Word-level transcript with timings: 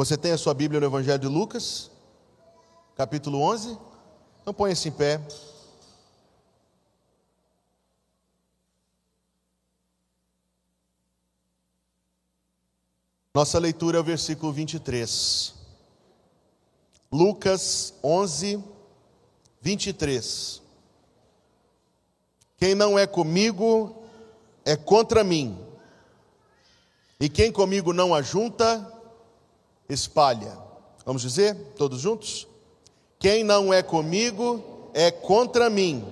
Você 0.00 0.16
tem 0.16 0.32
a 0.32 0.38
sua 0.38 0.54
Bíblia 0.54 0.80
no 0.80 0.86
Evangelho 0.86 1.18
de 1.18 1.28
Lucas, 1.28 1.90
capítulo 2.96 3.38
11? 3.42 3.78
Então 4.40 4.54
ponha-se 4.54 4.88
em 4.88 4.92
pé. 4.92 5.20
Nossa 13.34 13.58
leitura 13.58 13.98
é 13.98 14.00
o 14.00 14.02
versículo 14.02 14.50
23. 14.50 15.54
Lucas 17.12 17.92
11, 18.02 18.64
23. 19.60 20.62
Quem 22.56 22.74
não 22.74 22.98
é 22.98 23.06
comigo 23.06 24.02
é 24.64 24.76
contra 24.76 25.22
mim, 25.22 25.62
e 27.20 27.28
quem 27.28 27.52
comigo 27.52 27.92
não 27.92 28.14
ajunta, 28.14 28.89
espalha. 29.92 30.56
Vamos 31.04 31.22
dizer, 31.22 31.54
todos 31.76 32.00
juntos? 32.00 32.46
Quem 33.18 33.44
não 33.44 33.72
é 33.72 33.82
comigo 33.82 34.90
é 34.94 35.10
contra 35.10 35.68
mim, 35.68 36.04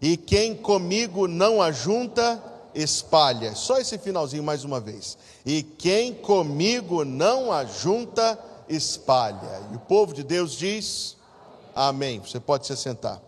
e 0.00 0.16
quem 0.16 0.54
comigo 0.54 1.26
não 1.26 1.60
ajunta, 1.60 2.42
espalha. 2.74 3.54
Só 3.54 3.78
esse 3.78 3.98
finalzinho 3.98 4.42
mais 4.42 4.64
uma 4.64 4.78
vez. 4.78 5.16
E 5.46 5.62
quem 5.62 6.12
comigo 6.12 7.04
não 7.04 7.50
ajunta, 7.50 8.38
espalha. 8.68 9.62
E 9.72 9.76
o 9.76 9.80
povo 9.80 10.12
de 10.12 10.22
Deus 10.22 10.52
diz: 10.52 11.16
Amém. 11.74 12.20
Você 12.20 12.38
pode 12.38 12.66
se 12.66 12.76
sentar. 12.76 13.20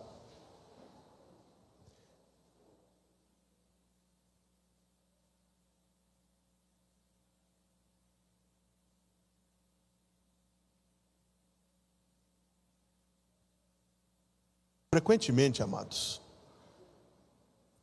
Frequentemente, 14.89 15.61
amados, 15.61 16.21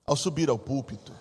ao 0.07 0.17
subir 0.17 0.49
ao 0.49 0.59
púlpito, 0.59 1.13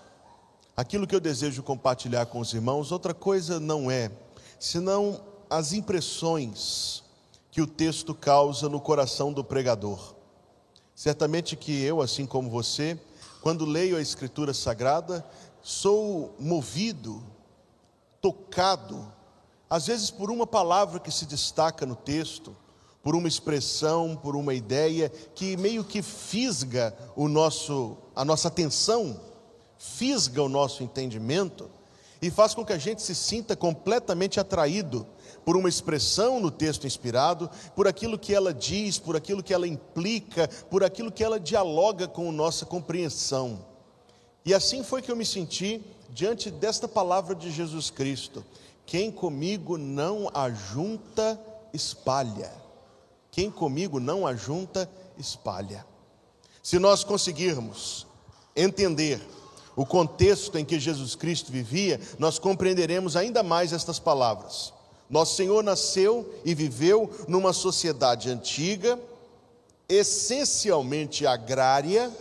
aquilo 0.78 1.06
que 1.06 1.14
eu 1.14 1.20
desejo 1.20 1.62
compartilhar 1.62 2.26
com 2.28 2.40
os 2.40 2.54
irmãos, 2.54 2.90
outra 2.90 3.14
coisa 3.14 3.60
não 3.60 3.92
é, 3.92 4.10
senão 4.58 5.22
as 5.50 5.74
impressões 5.74 7.04
que 7.52 7.62
o 7.62 7.68
texto 7.68 8.16
causa 8.16 8.70
no 8.70 8.80
coração 8.80 9.34
do 9.34 9.44
pregador. 9.44 10.16
Certamente 10.96 11.58
que 11.58 11.84
eu, 11.84 12.02
assim 12.02 12.26
como 12.26 12.50
você, 12.50 12.98
quando 13.42 13.66
leio 13.66 13.98
a 13.98 14.02
Escritura 14.02 14.54
Sagrada, 14.54 15.26
sou 15.62 16.34
movido, 16.40 17.22
tocado, 18.22 19.12
às 19.70 19.88
vezes 19.88 20.10
por 20.10 20.32
uma 20.32 20.48
palavra 20.48 20.98
que 20.98 21.12
se 21.12 21.26
destaca 21.26 21.86
no 21.86 21.96
texto, 21.98 22.56
por 23.04 23.16
uma 23.16 23.28
expressão, 23.28 24.16
por 24.16 24.36
uma 24.36 24.54
ideia 24.54 25.10
que 25.36 25.58
meio 25.58 25.84
que 25.84 26.02
fisga 26.02 26.96
o 27.16 27.28
nosso, 27.28 27.98
a 28.16 28.24
nossa 28.24 28.48
atenção, 28.48 29.20
fisga 29.78 30.42
o 30.42 30.48
nosso 30.48 30.82
entendimento 30.82 31.70
e 32.22 32.32
faz 32.32 32.54
com 32.54 32.64
que 32.64 32.72
a 32.72 32.78
gente 32.78 33.02
se 33.02 33.14
sinta 33.14 33.54
completamente 33.54 34.40
atraído 34.40 35.06
por 35.44 35.58
uma 35.58 35.68
expressão 35.68 36.40
no 36.40 36.50
texto 36.50 36.88
inspirado, 36.88 37.50
por 37.76 37.86
aquilo 37.86 38.18
que 38.18 38.34
ela 38.34 38.54
diz, 38.54 38.98
por 38.98 39.18
aquilo 39.18 39.44
que 39.44 39.54
ela 39.54 39.68
implica, 39.68 40.48
por 40.70 40.86
aquilo 40.86 41.12
que 41.12 41.22
ela 41.22 41.38
dialoga 41.38 42.08
com 42.08 42.32
nossa 42.32 42.66
compreensão. 42.66 43.66
E 44.46 44.54
assim 44.54 44.82
foi 44.82 45.02
que 45.02 45.12
eu 45.12 45.18
me 45.18 45.26
senti 45.26 45.84
diante 46.10 46.50
desta 46.50 46.88
palavra 46.88 47.36
de 47.36 47.52
Jesus 47.52 47.90
Cristo: 47.90 48.46
quem 48.86 49.12
comigo 49.12 49.78
não 49.78 50.30
ajunta, 50.34 51.38
espalha. 51.74 52.63
Quem 53.34 53.50
comigo 53.50 54.00
não 54.00 54.28
ajunta, 54.28 54.88
espalha. 55.18 55.84
Se 56.62 56.78
nós 56.78 57.04
conseguirmos 57.04 58.06
entender 58.56 59.20
o 59.76 59.88
contexto 59.88 60.56
em 60.56 60.64
que 60.64 60.80
Jesus 60.80 61.16
Cristo 61.16 61.52
vivia, 61.52 62.00
nós 62.20 62.38
compreenderemos 62.38 63.16
ainda 63.16 63.42
mais 63.42 63.74
estas 63.74 63.98
palavras. 63.98 64.72
Nosso 65.10 65.36
Senhor 65.36 65.64
nasceu 65.64 66.32
e 66.46 66.54
viveu 66.54 67.10
numa 67.28 67.54
sociedade 67.54 68.30
antiga, 68.30 69.00
essencialmente 69.90 71.26
agrária, 71.26 72.12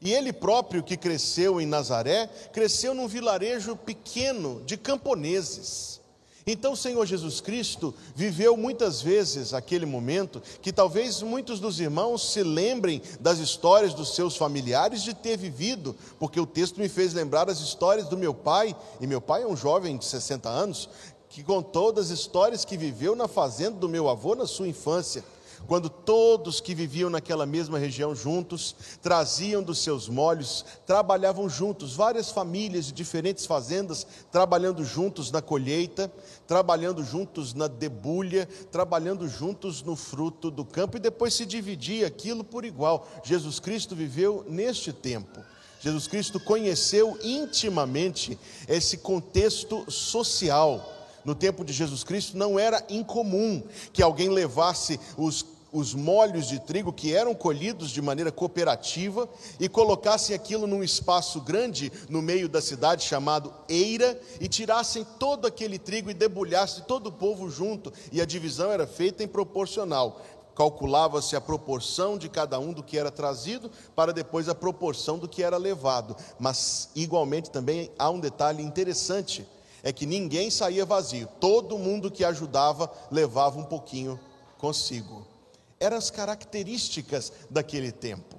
e 0.00 0.12
ele 0.12 0.32
próprio, 0.32 0.82
que 0.82 0.96
cresceu 0.96 1.60
em 1.60 1.66
Nazaré, 1.66 2.26
cresceu 2.52 2.94
num 2.94 3.06
vilarejo 3.06 3.76
pequeno 3.76 4.60
de 4.66 4.76
camponeses. 4.76 6.00
Então 6.48 6.74
o 6.74 6.76
Senhor 6.76 7.04
Jesus 7.04 7.40
Cristo 7.40 7.92
viveu 8.14 8.56
muitas 8.56 9.02
vezes 9.02 9.52
aquele 9.52 9.84
momento 9.84 10.40
que 10.62 10.72
talvez 10.72 11.20
muitos 11.20 11.58
dos 11.58 11.80
irmãos 11.80 12.32
se 12.32 12.44
lembrem 12.44 13.02
das 13.18 13.40
histórias 13.40 13.92
dos 13.92 14.14
seus 14.14 14.36
familiares 14.36 15.02
de 15.02 15.12
ter 15.12 15.36
vivido, 15.36 15.96
porque 16.20 16.38
o 16.38 16.46
texto 16.46 16.78
me 16.78 16.88
fez 16.88 17.12
lembrar 17.12 17.50
as 17.50 17.58
histórias 17.58 18.08
do 18.08 18.16
meu 18.16 18.32
pai, 18.32 18.76
e 19.00 19.08
meu 19.08 19.20
pai 19.20 19.42
é 19.42 19.46
um 19.46 19.56
jovem 19.56 19.96
de 19.96 20.04
60 20.04 20.48
anos, 20.48 20.88
que 21.28 21.42
contou 21.42 21.90
das 21.90 22.10
histórias 22.10 22.64
que 22.64 22.76
viveu 22.76 23.16
na 23.16 23.26
fazenda 23.26 23.80
do 23.80 23.88
meu 23.88 24.08
avô 24.08 24.36
na 24.36 24.46
sua 24.46 24.68
infância 24.68 25.24
quando 25.66 25.88
todos 25.88 26.60
que 26.60 26.74
viviam 26.74 27.10
naquela 27.10 27.44
mesma 27.44 27.78
região 27.78 28.14
juntos, 28.14 28.74
traziam 29.02 29.62
dos 29.62 29.78
seus 29.78 30.08
molhos, 30.08 30.64
trabalhavam 30.86 31.48
juntos, 31.48 31.94
várias 31.94 32.30
famílias 32.30 32.86
de 32.86 32.92
diferentes 32.92 33.46
fazendas 33.46 34.06
trabalhando 34.30 34.84
juntos 34.84 35.30
na 35.30 35.42
colheita, 35.42 36.10
trabalhando 36.46 37.02
juntos 37.02 37.54
na 37.54 37.66
debulha, 37.66 38.48
trabalhando 38.70 39.28
juntos 39.28 39.82
no 39.82 39.96
fruto 39.96 40.50
do 40.50 40.64
campo 40.64 40.96
e 40.96 41.00
depois 41.00 41.34
se 41.34 41.44
dividia 41.44 42.06
aquilo 42.06 42.44
por 42.44 42.64
igual. 42.64 43.06
Jesus 43.24 43.58
Cristo 43.58 43.94
viveu 43.94 44.44
neste 44.48 44.92
tempo. 44.92 45.40
Jesus 45.80 46.06
Cristo 46.06 46.40
conheceu 46.40 47.18
intimamente 47.22 48.38
esse 48.66 48.98
contexto 48.98 49.90
social 49.90 50.92
no 51.26 51.34
tempo 51.34 51.64
de 51.64 51.72
Jesus 51.72 52.04
Cristo, 52.04 52.36
não 52.36 52.56
era 52.56 52.84
incomum 52.88 53.60
que 53.92 54.00
alguém 54.00 54.28
levasse 54.28 54.98
os 55.18 55.44
os 55.72 55.94
molhos 55.94 56.48
de 56.48 56.60
trigo 56.60 56.92
que 56.92 57.14
eram 57.14 57.34
colhidos 57.34 57.90
de 57.90 58.00
maneira 58.00 58.30
cooperativa 58.30 59.28
e 59.58 59.68
colocassem 59.68 60.34
aquilo 60.34 60.66
num 60.66 60.82
espaço 60.82 61.40
grande 61.40 61.92
no 62.08 62.22
meio 62.22 62.48
da 62.48 62.62
cidade 62.62 63.04
chamado 63.04 63.52
Eira 63.68 64.18
e 64.40 64.48
tirassem 64.48 65.04
todo 65.18 65.46
aquele 65.46 65.78
trigo 65.78 66.10
e 66.10 66.14
debulhassem 66.14 66.84
todo 66.84 67.08
o 67.08 67.12
povo 67.12 67.50
junto 67.50 67.92
e 68.12 68.20
a 68.20 68.26
divisão 68.26 68.70
era 68.70 68.86
feita 68.86 69.22
em 69.22 69.28
proporcional. 69.28 70.22
Calculava-se 70.54 71.36
a 71.36 71.40
proporção 71.40 72.16
de 72.16 72.30
cada 72.30 72.58
um 72.58 72.72
do 72.72 72.82
que 72.82 72.98
era 72.98 73.10
trazido 73.10 73.70
para 73.94 74.12
depois 74.12 74.48
a 74.48 74.54
proporção 74.54 75.18
do 75.18 75.28
que 75.28 75.42
era 75.42 75.58
levado. 75.58 76.16
Mas 76.38 76.88
igualmente 76.96 77.50
também 77.50 77.90
há 77.98 78.08
um 78.08 78.18
detalhe 78.18 78.62
interessante, 78.62 79.46
é 79.82 79.92
que 79.92 80.06
ninguém 80.06 80.50
saía 80.50 80.86
vazio. 80.86 81.28
Todo 81.38 81.76
mundo 81.76 82.10
que 82.10 82.24
ajudava 82.24 82.90
levava 83.10 83.58
um 83.58 83.64
pouquinho 83.64 84.18
consigo 84.56 85.35
eram 85.78 85.96
as 85.96 86.10
características 86.10 87.32
daquele 87.50 87.92
tempo. 87.92 88.36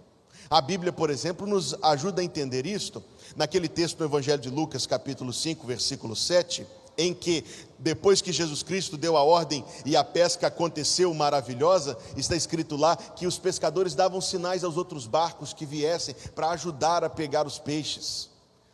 A 0.49 0.61
Bíblia, 0.61 0.93
por 0.93 1.09
exemplo, 1.09 1.45
nos 1.45 1.75
ajuda 1.83 2.21
a 2.21 2.23
entender 2.23 2.65
isto, 2.65 3.03
naquele 3.35 3.67
texto 3.67 3.97
do 3.97 4.05
Evangelho 4.05 4.41
de 4.41 4.49
Lucas, 4.49 4.87
capítulo 4.87 5.33
5, 5.33 5.67
versículo 5.67 6.15
7, 6.15 6.65
em 6.97 7.13
que, 7.13 7.43
depois 7.77 8.21
que 8.21 8.31
Jesus 8.31 8.63
Cristo 8.63 8.97
deu 8.97 9.15
a 9.17 9.23
ordem 9.23 9.63
e 9.85 9.95
a 9.95 10.03
pesca 10.03 10.47
aconteceu 10.47 11.13
maravilhosa, 11.13 11.97
está 12.15 12.35
escrito 12.35 12.75
lá 12.75 12.95
que 12.95 13.27
os 13.27 13.37
pescadores 13.37 13.93
davam 13.93 14.19
sinais 14.19 14.63
aos 14.63 14.77
outros 14.77 15.05
barcos 15.05 15.53
que 15.53 15.65
viessem 15.65 16.15
para 16.33 16.49
ajudar 16.49 17.03
a 17.03 17.09
pegar 17.09 17.45
os 17.45 17.59
peixes. 17.59 18.29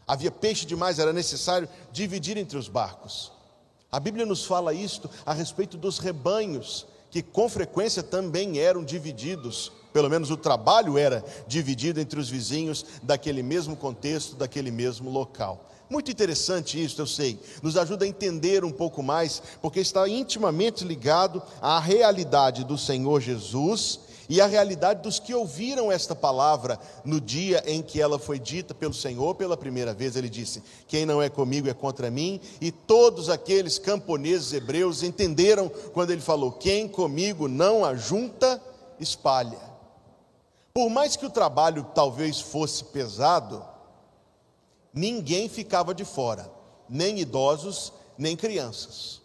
Havia 0.08 0.32
peixe 0.32 0.66
demais, 0.66 1.00
era 1.00 1.12
necessário 1.12 1.68
dividir 1.92 2.38
entre 2.38 2.58
os 2.58 2.68
barcos. 2.68 3.32
A 3.92 4.00
Bíblia 4.00 4.26
nos 4.26 4.46
fala 4.46 4.74
isto 4.74 5.10
a 5.26 5.34
respeito 5.34 5.78
dos 5.78 5.98
rebanhos 5.98 6.86
que 7.14 7.22
com 7.22 7.48
frequência 7.48 8.02
também 8.02 8.58
eram 8.58 8.84
divididos, 8.84 9.72
pelo 9.94 10.10
menos 10.10 10.32
o 10.32 10.36
trabalho 10.36 10.98
era 10.98 11.24
dividido 11.48 12.02
entre 12.02 12.20
os 12.20 12.28
vizinhos 12.28 12.84
daquele 13.04 13.44
mesmo 13.44 13.76
contexto, 13.76 14.36
daquele 14.36 14.72
mesmo 14.72 15.12
local. 15.12 15.70
Muito 15.88 16.10
interessante 16.10 16.84
isso, 16.84 17.00
eu 17.00 17.06
sei, 17.06 17.38
nos 17.62 17.78
ajuda 17.78 18.04
a 18.04 18.08
entender 18.08 18.66
um 18.66 18.72
pouco 18.72 19.04
mais, 19.04 19.44
porque 19.62 19.80
está 19.80 20.10
intimamente 20.10 20.84
ligado 20.84 21.40
à 21.62 21.80
realidade 21.80 22.64
do 22.64 22.80
Senhor 22.80 23.22
Jesus 23.22 24.00
e 24.34 24.42
a 24.42 24.48
realidade 24.48 25.04
dos 25.04 25.20
que 25.20 25.32
ouviram 25.32 25.92
esta 25.92 26.16
palavra 26.16 26.80
no 27.06 27.22
dia 27.22 27.64
em 27.68 27.84
que 27.84 28.02
ela 28.02 28.18
foi 28.18 28.40
dita 28.40 28.74
pelo 28.74 28.92
Senhor 28.92 29.36
pela 29.36 29.56
primeira 29.56 29.94
vez. 29.94 30.16
Ele 30.16 30.28
disse: 30.28 30.64
Quem 30.88 31.06
não 31.06 31.22
é 31.22 31.30
comigo 31.30 31.70
é 31.70 31.74
contra 31.76 32.10
mim. 32.10 32.42
E 32.60 32.72
todos 32.72 33.30
aqueles 33.30 33.78
camponeses 33.78 34.52
hebreus 34.52 35.04
entenderam 35.04 35.70
quando 35.70 36.10
ele 36.10 36.20
falou: 36.20 36.52
Quem 36.52 36.88
comigo 36.88 37.48
não 37.48 37.86
ajunta, 37.86 38.60
espalha. 39.00 39.60
Por 40.74 40.90
mais 40.90 41.16
que 41.16 41.28
o 41.28 41.30
trabalho 41.30 41.86
talvez 41.94 42.42
fosse 42.42 42.86
pesado, 42.86 43.64
ninguém 44.92 45.48
ficava 45.48 45.94
de 45.94 46.06
fora, 46.06 46.52
nem 46.90 47.20
idosos, 47.20 47.94
nem 48.18 48.36
crianças. 48.36 49.22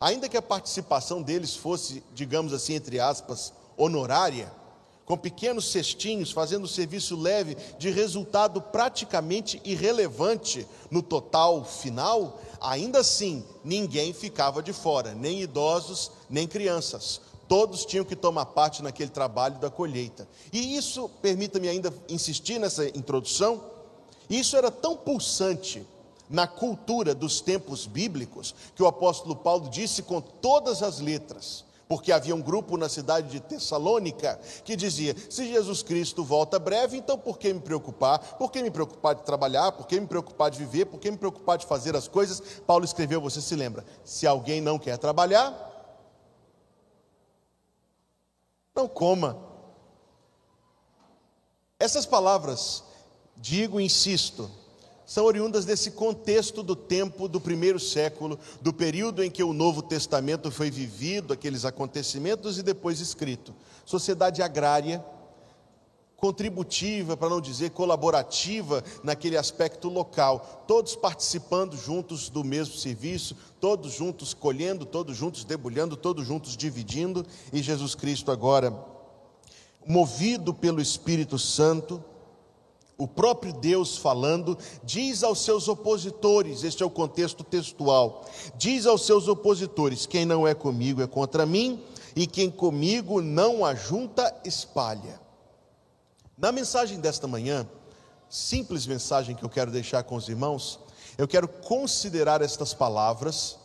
ainda 0.00 0.28
que 0.28 0.36
a 0.36 0.42
participação 0.42 1.20
deles 1.20 1.56
fosse, 1.56 2.00
digamos 2.14 2.52
assim, 2.52 2.74
entre 2.74 3.00
aspas, 3.00 3.52
honorária, 3.76 4.52
com 5.04 5.16
pequenos 5.16 5.70
cestinhos, 5.70 6.30
fazendo 6.30 6.66
serviço 6.68 7.16
leve, 7.16 7.56
de 7.78 7.90
resultado 7.90 8.60
praticamente 8.60 9.60
irrelevante 9.64 10.66
no 10.90 11.02
total 11.02 11.64
final, 11.64 12.40
ainda 12.60 13.00
assim 13.00 13.44
ninguém 13.64 14.12
ficava 14.12 14.62
de 14.62 14.72
fora, 14.72 15.14
nem 15.14 15.42
idosos, 15.42 16.12
nem 16.30 16.46
crianças. 16.46 17.20
Todos 17.48 17.84
tinham 17.84 18.04
que 18.04 18.16
tomar 18.16 18.46
parte 18.46 18.82
naquele 18.82 19.10
trabalho 19.10 19.58
da 19.58 19.68
colheita. 19.68 20.26
E 20.52 20.76
isso, 20.76 21.10
permita-me 21.20 21.68
ainda 21.68 21.92
insistir 22.08 22.58
nessa 22.58 22.86
introdução, 22.96 23.62
isso 24.30 24.56
era 24.56 24.70
tão 24.70 24.96
pulsante 24.96 25.86
na 26.30 26.46
cultura 26.46 27.14
dos 27.14 27.42
tempos 27.42 27.84
bíblicos 27.84 28.54
que 28.74 28.82
o 28.82 28.86
apóstolo 28.86 29.36
Paulo 29.36 29.68
disse 29.68 30.02
com 30.02 30.20
todas 30.20 30.82
as 30.82 31.00
letras 31.00 31.64
porque 31.92 32.10
havia 32.10 32.34
um 32.34 32.40
grupo 32.40 32.78
na 32.78 32.88
cidade 32.88 33.28
de 33.28 33.38
Tessalônica 33.38 34.40
que 34.64 34.74
dizia: 34.74 35.14
se 35.28 35.46
Jesus 35.46 35.82
Cristo 35.82 36.24
volta 36.24 36.58
breve, 36.58 36.96
então 36.96 37.18
por 37.18 37.36
que 37.36 37.52
me 37.52 37.60
preocupar? 37.60 38.18
Por 38.38 38.50
que 38.50 38.62
me 38.62 38.70
preocupar 38.70 39.14
de 39.14 39.22
trabalhar? 39.24 39.72
Por 39.72 39.86
que 39.86 40.00
me 40.00 40.06
preocupar 40.06 40.50
de 40.50 40.58
viver? 40.58 40.86
Por 40.86 40.98
que 40.98 41.10
me 41.10 41.18
preocupar 41.18 41.58
de 41.58 41.66
fazer 41.66 41.94
as 41.94 42.08
coisas? 42.08 42.40
Paulo 42.66 42.82
escreveu, 42.82 43.20
você 43.20 43.42
se 43.42 43.54
lembra: 43.54 43.84
se 44.06 44.26
alguém 44.26 44.58
não 44.58 44.78
quer 44.78 44.96
trabalhar, 44.96 45.54
não 48.74 48.88
coma. 48.88 49.36
Essas 51.78 52.06
palavras, 52.06 52.84
digo 53.36 53.78
insisto, 53.78 54.50
são 55.04 55.24
oriundas 55.24 55.64
desse 55.64 55.90
contexto 55.90 56.62
do 56.62 56.76
tempo 56.76 57.28
do 57.28 57.40
primeiro 57.40 57.78
século, 57.78 58.38
do 58.60 58.72
período 58.72 59.22
em 59.22 59.30
que 59.30 59.42
o 59.42 59.52
Novo 59.52 59.82
Testamento 59.82 60.50
foi 60.50 60.70
vivido, 60.70 61.32
aqueles 61.32 61.64
acontecimentos 61.64 62.58
e 62.58 62.62
depois 62.62 63.00
escrito. 63.00 63.54
Sociedade 63.84 64.42
agrária, 64.42 65.04
contributiva, 66.16 67.16
para 67.16 67.28
não 67.28 67.40
dizer 67.40 67.70
colaborativa, 67.70 68.84
naquele 69.02 69.36
aspecto 69.36 69.88
local, 69.88 70.64
todos 70.68 70.94
participando 70.94 71.76
juntos 71.76 72.28
do 72.28 72.44
mesmo 72.44 72.76
serviço, 72.76 73.36
todos 73.60 73.92
juntos 73.92 74.32
colhendo, 74.32 74.86
todos 74.86 75.16
juntos 75.16 75.42
debulhando, 75.42 75.96
todos 75.96 76.24
juntos 76.24 76.56
dividindo, 76.56 77.26
e 77.52 77.60
Jesus 77.60 77.96
Cristo 77.96 78.30
agora, 78.30 78.72
movido 79.84 80.54
pelo 80.54 80.80
Espírito 80.80 81.40
Santo, 81.40 82.04
o 82.98 83.08
próprio 83.08 83.52
Deus 83.52 83.96
falando, 83.96 84.56
diz 84.84 85.22
aos 85.22 85.44
seus 85.44 85.66
opositores, 85.68 86.62
este 86.62 86.82
é 86.82 86.86
o 86.86 86.90
contexto 86.90 87.42
textual, 87.42 88.24
diz 88.56 88.86
aos 88.86 89.06
seus 89.06 89.28
opositores: 89.28 90.06
quem 90.06 90.24
não 90.24 90.46
é 90.46 90.54
comigo 90.54 91.02
é 91.02 91.06
contra 91.06 91.46
mim, 91.46 91.82
e 92.14 92.26
quem 92.26 92.50
comigo 92.50 93.20
não 93.20 93.64
ajunta, 93.64 94.34
espalha. 94.44 95.20
Na 96.36 96.52
mensagem 96.52 97.00
desta 97.00 97.26
manhã, 97.26 97.66
simples 98.28 98.86
mensagem 98.86 99.34
que 99.34 99.44
eu 99.44 99.50
quero 99.50 99.70
deixar 99.70 100.02
com 100.02 100.16
os 100.16 100.28
irmãos, 100.28 100.78
eu 101.16 101.26
quero 101.26 101.48
considerar 101.48 102.42
estas 102.42 102.74
palavras 102.74 103.58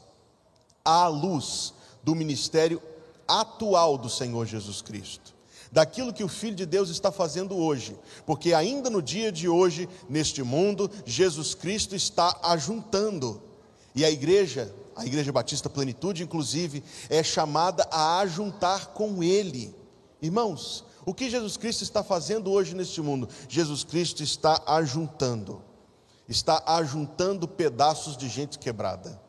à 0.84 1.08
luz 1.08 1.74
do 2.04 2.16
ministério 2.16 2.82
atual 3.28 3.98
do 3.98 4.10
Senhor 4.10 4.46
Jesus 4.46 4.82
Cristo 4.82 5.27
daquilo 5.72 6.14
que 6.14 6.24
o 6.24 6.28
Filho 6.28 6.56
de 6.56 6.66
Deus 6.66 6.90
está 6.90 7.12
fazendo 7.12 7.56
hoje, 7.56 7.98
porque 8.26 8.54
ainda 8.54 8.90
no 8.90 9.02
dia 9.02 9.32
de 9.32 9.48
hoje, 9.48 9.88
neste 10.10 10.44
mundo, 10.44 10.90
Jesus 11.06 11.54
Cristo 11.54 11.96
está 11.96 12.40
ajuntando, 12.44 13.42
e 13.94 14.06
a 14.06 14.12
igreja, 14.12 14.74
a 14.96 15.06
Igreja 15.06 15.32
Batista 15.32 15.70
Plenitude, 15.70 16.24
inclusive, 16.24 16.84
é 17.10 17.24
chamada 17.24 17.88
a 17.92 18.20
ajuntar 18.20 18.88
com 18.88 19.24
Ele. 19.24 19.74
Irmãos, 20.22 20.84
o 21.06 21.14
que 21.14 21.30
Jesus 21.30 21.58
Cristo 21.58 21.84
está 21.84 22.04
fazendo 22.04 22.52
hoje 22.52 22.76
neste 22.76 23.02
mundo? 23.02 23.30
Jesus 23.48 23.84
Cristo 23.84 24.22
está 24.22 24.62
ajuntando, 24.68 25.62
está 26.28 26.64
ajuntando 26.66 27.48
pedaços 27.48 28.18
de 28.18 28.28
gente 28.28 28.60
quebrada 28.60 29.27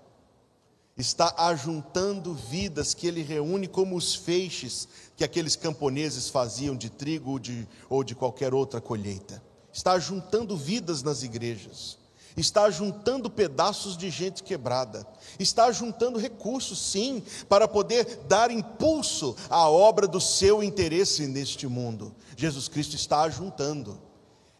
está 0.98 1.32
ajuntando 1.38 2.34
vidas 2.34 2.92
que 2.92 3.06
ele 3.06 3.22
reúne 3.22 3.68
como 3.68 3.96
os 3.96 4.16
feixes 4.16 4.88
que 5.16 5.22
aqueles 5.22 5.54
camponeses 5.54 6.28
faziam 6.28 6.76
de 6.76 6.90
trigo 6.90 7.30
ou 7.30 7.38
de, 7.38 7.68
ou 7.88 8.02
de 8.02 8.16
qualquer 8.16 8.52
outra 8.52 8.80
colheita. 8.80 9.40
Está 9.72 9.92
ajuntando 9.92 10.56
vidas 10.56 11.04
nas 11.04 11.22
igrejas, 11.22 11.98
está 12.36 12.68
juntando 12.68 13.30
pedaços 13.30 13.96
de 13.96 14.10
gente 14.10 14.42
quebrada, 14.42 15.06
está 15.38 15.70
juntando 15.70 16.18
recursos, 16.18 16.80
sim, 16.80 17.22
para 17.48 17.68
poder 17.68 18.24
dar 18.28 18.50
impulso 18.50 19.36
à 19.48 19.68
obra 19.68 20.08
do 20.08 20.20
seu 20.20 20.64
interesse 20.64 21.28
neste 21.28 21.68
mundo. 21.68 22.12
Jesus 22.36 22.66
Cristo 22.66 22.96
está 22.96 23.22
ajuntando. 23.22 24.00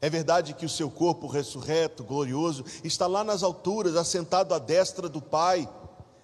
É 0.01 0.09
verdade 0.09 0.55
que 0.55 0.65
o 0.65 0.69
seu 0.69 0.89
corpo 0.89 1.27
ressurreto, 1.27 2.05
glorioso, 2.05 2.65
está 2.85 3.09
lá 3.09 3.25
nas 3.25 3.43
alturas, 3.43 3.97
assentado 3.97 4.55
à 4.55 4.59
destra 4.61 5.09
do 5.09 5.21
Pai, 5.21 5.69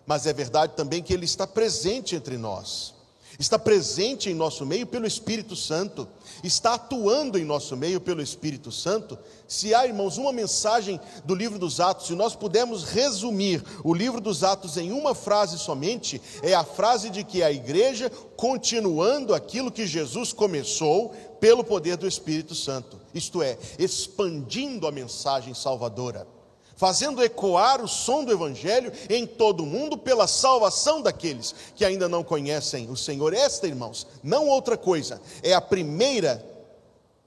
mas 0.07 0.27
é 0.27 0.33
verdade 0.33 0.75
também 0.77 1.03
que 1.03 1.13
Ele 1.13 1.25
está 1.25 1.47
presente 1.47 2.15
entre 2.15 2.37
nós, 2.37 2.95
está 3.39 3.59
presente 3.59 4.31
em 4.31 4.35
nosso 4.35 4.65
meio 4.65 4.87
pelo 4.87 5.07
Espírito 5.07 5.57
Santo, 5.57 6.07
está 6.43 6.75
atuando 6.75 7.39
em 7.39 7.45
nosso 7.45 7.77
meio 7.77 8.01
pelo 8.01 8.23
Espírito 8.23 8.71
Santo. 8.71 9.19
Se 9.49 9.75
há, 9.75 9.87
irmãos, 9.87 10.19
uma 10.19 10.33
mensagem 10.33 11.01
do 11.25 11.35
livro 11.35 11.59
dos 11.59 11.81
Atos, 11.81 12.07
se 12.07 12.15
nós 12.15 12.37
pudermos 12.37 12.85
resumir 12.85 13.65
o 13.83 13.95
livro 13.95 14.21
dos 14.21 14.45
Atos 14.45 14.77
em 14.77 14.93
uma 14.93 15.15
frase 15.15 15.59
somente, 15.59 16.21
é 16.43 16.55
a 16.55 16.65
frase 16.65 17.11
de 17.11 17.25
que 17.25 17.43
a 17.43 17.51
igreja, 17.51 18.11
continuando 18.37 19.35
aquilo 19.35 19.73
que 19.73 19.87
Jesus 19.87 20.33
começou, 20.33 21.15
pelo 21.41 21.65
poder 21.65 21.97
do 21.97 22.07
Espírito 22.07 22.55
Santo, 22.55 22.99
isto 23.13 23.43
é, 23.43 23.59
expandindo 23.79 24.87
a 24.87 24.93
mensagem 24.93 25.53
salvadora 25.53 26.34
fazendo 26.77 27.23
ecoar 27.23 27.83
o 27.83 27.89
som 27.89 28.25
do 28.25 28.33
Evangelho 28.33 28.93
em 29.09 29.27
todo 29.27 29.63
o 29.63 29.67
mundo 29.67 29.97
pela 29.97 30.27
salvação 30.27 31.01
daqueles 31.01 31.55
que 31.75 31.85
ainda 31.85 32.09
não 32.09 32.25
conhecem 32.25 32.91
o 32.91 32.97
Senhor. 32.97 33.33
Esta, 33.35 33.67
irmãos, 33.67 34.07
não 34.23 34.49
outra 34.49 34.77
coisa, 34.77 35.21
é 35.43 35.55
a 35.55 35.61
primeira, 35.61 36.45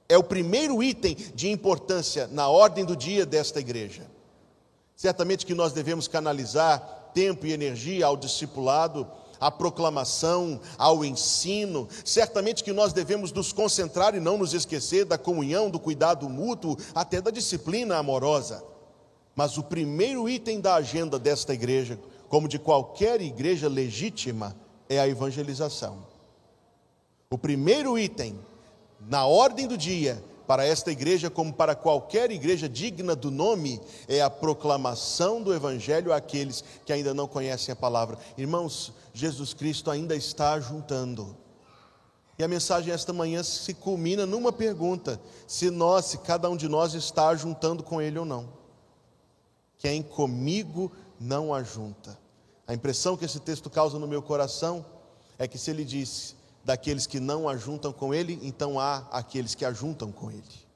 é 0.09 0.17
o 0.17 0.23
primeiro 0.23 0.81
item 0.81 1.15
de 1.15 1.49
importância 1.49 2.27
na 2.31 2.47
ordem 2.47 2.85
do 2.85 2.95
dia 2.95 3.25
desta 3.25 3.59
igreja. 3.59 4.03
Certamente 4.95 5.45
que 5.45 5.53
nós 5.53 5.73
devemos 5.73 6.07
canalizar 6.07 7.11
tempo 7.13 7.45
e 7.45 7.53
energia 7.53 8.05
ao 8.05 8.17
discipulado, 8.17 9.07
à 9.39 9.51
proclamação, 9.51 10.59
ao 10.77 11.05
ensino. 11.05 11.87
Certamente 12.03 12.63
que 12.63 12.73
nós 12.73 12.93
devemos 12.93 13.31
nos 13.31 13.51
concentrar 13.53 14.15
e 14.15 14.19
não 14.19 14.37
nos 14.37 14.53
esquecer 14.53 15.05
da 15.05 15.17
comunhão, 15.17 15.69
do 15.69 15.79
cuidado 15.79 16.27
mútuo, 16.27 16.77
até 16.93 17.21
da 17.21 17.31
disciplina 17.31 17.97
amorosa. 17.97 18.63
Mas 19.37 19.55
o 19.55 19.61
primeiro 19.61 20.27
item 20.27 20.59
da 20.59 20.73
agenda 20.73 21.19
desta 21.19 21.53
igreja, 21.53 21.99
como 22.27 22.47
de 22.47 22.57
qualquer 22.57 23.21
igreja 23.21 23.69
legítima, 23.69 24.55
é 24.89 24.99
a 24.99 25.07
evangelização. 25.07 26.07
O 27.29 27.37
primeiro 27.37 27.99
item 27.99 28.39
na 28.99 29.27
ordem 29.27 29.67
do 29.67 29.77
dia 29.77 30.23
para 30.47 30.65
esta 30.65 30.91
igreja, 30.91 31.29
como 31.29 31.53
para 31.53 31.75
qualquer 31.75 32.31
igreja 32.31 32.67
digna 32.67 33.15
do 33.15 33.29
nome, 33.29 33.79
é 34.07 34.21
a 34.21 34.29
proclamação 34.29 35.43
do 35.43 35.53
Evangelho 35.53 36.11
àqueles 36.11 36.63
que 36.83 36.91
ainda 36.91 37.13
não 37.13 37.27
conhecem 37.27 37.71
a 37.71 37.75
palavra. 37.75 38.17
Irmãos, 38.37 38.91
Jesus 39.13 39.53
Cristo 39.53 39.91
ainda 39.91 40.15
está 40.15 40.59
juntando. 40.59 41.37
E 42.39 42.43
a 42.43 42.47
mensagem 42.47 42.91
esta 42.91 43.13
manhã 43.13 43.43
se 43.43 43.75
culmina 43.75 44.25
numa 44.25 44.51
pergunta: 44.51 45.21
se 45.45 45.69
nós, 45.69 46.05
se 46.05 46.17
cada 46.19 46.49
um 46.49 46.57
de 46.57 46.67
nós 46.67 46.95
está 46.95 47.35
juntando 47.35 47.83
com 47.83 48.01
Ele 48.01 48.17
ou 48.17 48.25
não. 48.25 48.56
Quem 49.77 50.01
comigo 50.01 50.91
não 51.19 51.53
ajunta. 51.53 52.17
A 52.67 52.73
impressão 52.73 53.15
que 53.15 53.25
esse 53.25 53.39
texto 53.39 53.69
causa 53.69 53.97
no 53.97 54.07
meu 54.07 54.21
coração 54.21 54.85
é 55.37 55.47
que 55.47 55.57
se 55.57 55.71
ele 55.71 55.85
diz 55.85 56.35
daqueles 56.63 57.07
que 57.07 57.19
não 57.19 57.47
ajuntam 57.47 57.93
com 57.93 58.13
ele, 58.13 58.39
então 58.41 58.79
há 58.79 58.97
aqueles 59.11 59.55
que 59.55 59.63
ajuntam 59.63 60.11
com 60.11 60.29
ele. 60.29 60.67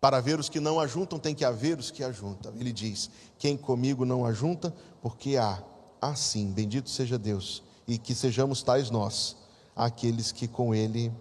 Para 0.00 0.20
ver 0.20 0.38
os 0.38 0.48
que 0.48 0.60
não 0.60 0.78
ajuntam, 0.78 1.18
tem 1.18 1.34
que 1.34 1.44
haver 1.44 1.78
os 1.78 1.90
que 1.90 2.04
ajuntam. 2.04 2.54
Ele 2.54 2.72
diz: 2.72 3.10
Quem 3.38 3.56
comigo 3.56 4.04
não 4.04 4.24
ajunta, 4.24 4.72
porque 5.02 5.36
há, 5.36 5.60
assim, 6.00 6.52
bendito 6.52 6.88
seja 6.88 7.18
Deus, 7.18 7.62
e 7.88 7.98
que 7.98 8.14
sejamos 8.14 8.62
tais 8.62 8.90
nós, 8.90 9.36
aqueles 9.74 10.30
que 10.30 10.46
com 10.46 10.72
ele 10.72 11.12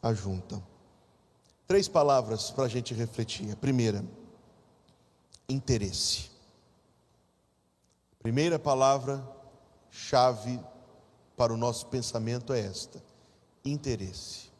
ajuntam. 0.00 0.62
Três 1.66 1.88
palavras 1.88 2.50
para 2.50 2.64
a 2.64 2.68
gente 2.68 2.94
refletir. 2.94 3.50
A 3.50 3.56
primeira, 3.56 4.04
interesse. 5.48 6.30
Primeira 8.22 8.58
palavra 8.58 9.22
chave 9.90 10.58
para 11.36 11.52
o 11.52 11.56
nosso 11.56 11.86
pensamento 11.86 12.52
é 12.52 12.60
esta: 12.60 13.02
interesse. 13.64 14.50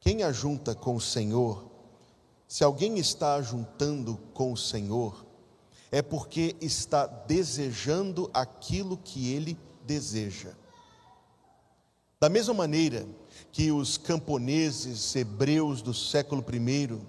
Quem 0.00 0.22
ajunta 0.22 0.74
com 0.74 0.96
o 0.96 1.00
Senhor, 1.00 1.64
se 2.46 2.64
alguém 2.64 2.98
está 2.98 3.34
ajuntando 3.34 4.16
com 4.34 4.52
o 4.52 4.56
Senhor, 4.56 5.24
é 5.90 6.02
porque 6.02 6.56
está 6.60 7.06
desejando 7.06 8.30
aquilo 8.32 8.96
que 8.96 9.32
ele 9.32 9.58
deseja. 9.84 10.52
Da 12.20 12.28
mesma 12.28 12.54
maneira 12.54 13.06
que 13.50 13.72
os 13.72 13.98
camponeses 13.98 15.14
hebreus 15.16 15.82
do 15.82 15.92
século 15.92 16.44
I 16.52 17.00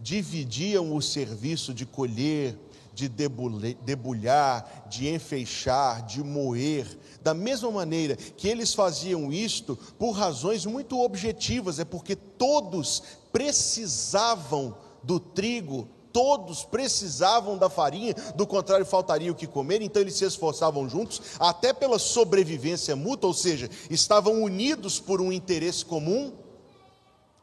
dividiam 0.00 0.94
o 0.94 1.02
serviço 1.02 1.74
de 1.74 1.84
colher, 1.84 2.56
de 2.94 3.08
debulhar, 3.08 4.86
de 4.88 5.08
enfeixar, 5.08 6.04
de 6.04 6.22
moer, 6.22 6.98
da 7.22 7.32
mesma 7.32 7.70
maneira 7.70 8.16
que 8.16 8.48
eles 8.48 8.74
faziam 8.74 9.32
isto 9.32 9.78
por 9.98 10.10
razões 10.10 10.66
muito 10.66 11.00
objetivas, 11.00 11.78
é 11.78 11.84
porque 11.84 12.16
todos 12.16 13.02
precisavam 13.32 14.76
do 15.02 15.20
trigo 15.20 15.88
todos 16.12 16.64
precisavam 16.64 17.56
da 17.56 17.68
farinha, 17.68 18.14
do 18.34 18.46
contrário 18.46 18.84
faltaria 18.84 19.30
o 19.30 19.34
que 19.34 19.46
comer, 19.46 19.82
então 19.82 20.02
eles 20.02 20.14
se 20.14 20.24
esforçavam 20.24 20.88
juntos, 20.88 21.20
até 21.38 21.72
pela 21.72 21.98
sobrevivência 21.98 22.96
mútua, 22.96 23.28
ou 23.28 23.34
seja, 23.34 23.70
estavam 23.88 24.42
unidos 24.42 24.98
por 24.98 25.20
um 25.20 25.32
interesse 25.32 25.84
comum. 25.84 26.32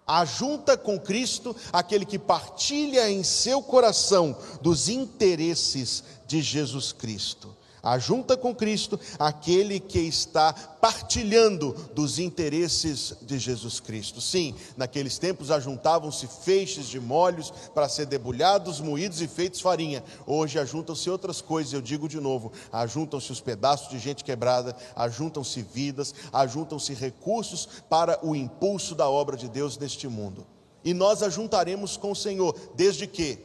Ajunta 0.08 0.78
com 0.78 1.00
Cristo 1.00 1.56
aquele 1.74 2.06
que 2.06 2.20
partilha 2.20 3.10
em 3.10 3.24
seu 3.24 3.62
coração 3.62 4.38
dos 4.62 4.88
interesses 4.88 6.04
de 6.28 6.42
Jesus 6.42 6.92
Cristo 6.92 7.56
ajunta 7.86 8.36
com 8.36 8.54
Cristo 8.54 9.00
aquele 9.20 9.80
que 9.80 10.00
está 10.00 10.52
partilhando 10.54 11.72
dos 11.94 12.18
interesses 12.18 13.16
de 13.22 13.38
Jesus 13.38 13.80
Cristo. 13.80 14.20
Sim, 14.20 14.56
naqueles 14.76 15.20
tempos 15.20 15.52
ajuntavam-se 15.52 16.28
feixes 16.28 16.88
de 16.88 17.00
molhos 17.00 17.52
para 17.74 17.88
ser 17.88 18.08
debulhados, 18.08 18.82
moídos 18.82 19.22
e 19.22 19.28
feitos 19.28 19.62
farinha. 19.62 20.04
Hoje 20.26 20.58
ajuntam-se 20.58 21.10
outras 21.10 21.42
coisas, 21.42 21.74
eu 21.74 21.82
digo 21.82 22.10
de 22.10 22.20
novo: 22.20 22.52
ajuntam-se 22.72 23.32
os 23.32 23.40
pedaços 23.40 23.90
de 23.90 24.00
gente 24.00 24.24
quebrada, 24.24 24.76
ajuntam-se 24.96 25.62
vidas, 25.62 26.14
ajuntam-se 26.34 26.94
recursos 26.94 27.70
para 27.88 28.20
o 28.26 28.36
impulso 28.36 28.96
da 28.96 29.08
obra 29.08 29.38
de 29.38 29.48
Deus 29.48 29.78
neste 29.78 30.08
mundo. 30.08 30.46
E 30.84 30.94
nós 30.94 31.22
ajuntaremos 31.22 31.98
com 31.98 32.12
o 32.12 32.16
Senhor, 32.16 32.56
desde 32.76 33.06
que 33.06 33.40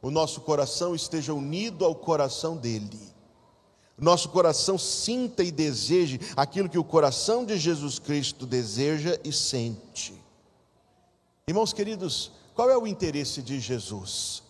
o 0.00 0.10
nosso 0.10 0.42
coração 0.42 0.94
esteja 0.94 1.34
unido 1.34 1.84
ao 1.84 1.94
coração 1.94 2.56
dele 2.56 3.17
nosso 3.98 4.28
coração 4.28 4.78
sinta 4.78 5.42
e 5.42 5.50
deseje 5.50 6.20
aquilo 6.36 6.68
que 6.68 6.78
o 6.78 6.84
coração 6.84 7.44
de 7.44 7.58
Jesus 7.58 7.98
Cristo 7.98 8.46
deseja 8.46 9.18
e 9.24 9.32
sente. 9.32 10.14
Irmãos 11.46 11.72
queridos, 11.72 12.30
qual 12.54 12.70
é 12.70 12.76
o 12.76 12.86
interesse 12.86 13.42
de 13.42 13.58
Jesus? 13.58 14.42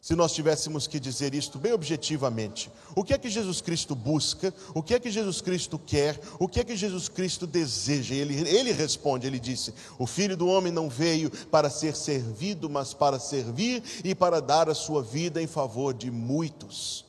Se 0.00 0.14
nós 0.14 0.32
tivéssemos 0.32 0.86
que 0.86 0.98
dizer 0.98 1.34
isto 1.34 1.58
bem 1.58 1.72
objetivamente, 1.72 2.70
o 2.94 3.04
que 3.04 3.12
é 3.12 3.18
que 3.18 3.28
Jesus 3.28 3.60
Cristo 3.60 3.94
busca, 3.94 4.54
o 4.74 4.82
que 4.82 4.94
é 4.94 4.98
que 4.98 5.10
Jesus 5.10 5.40
Cristo 5.40 5.78
quer, 5.78 6.18
o 6.38 6.48
que 6.48 6.60
é 6.60 6.64
que 6.64 6.76
Jesus 6.76 7.08
Cristo 7.08 7.46
deseja? 7.46 8.14
Ele, 8.14 8.48
ele 8.48 8.72
responde: 8.72 9.26
Ele 9.26 9.38
disse: 9.38 9.74
O 9.98 10.06
filho 10.06 10.36
do 10.36 10.46
homem 10.46 10.72
não 10.72 10.88
veio 10.88 11.30
para 11.48 11.68
ser 11.68 11.94
servido, 11.94 12.70
mas 12.70 12.94
para 12.94 13.18
servir 13.18 13.82
e 14.02 14.14
para 14.14 14.40
dar 14.40 14.70
a 14.70 14.74
sua 14.74 15.02
vida 15.02 15.42
em 15.42 15.46
favor 15.46 15.92
de 15.92 16.10
muitos. 16.10 17.07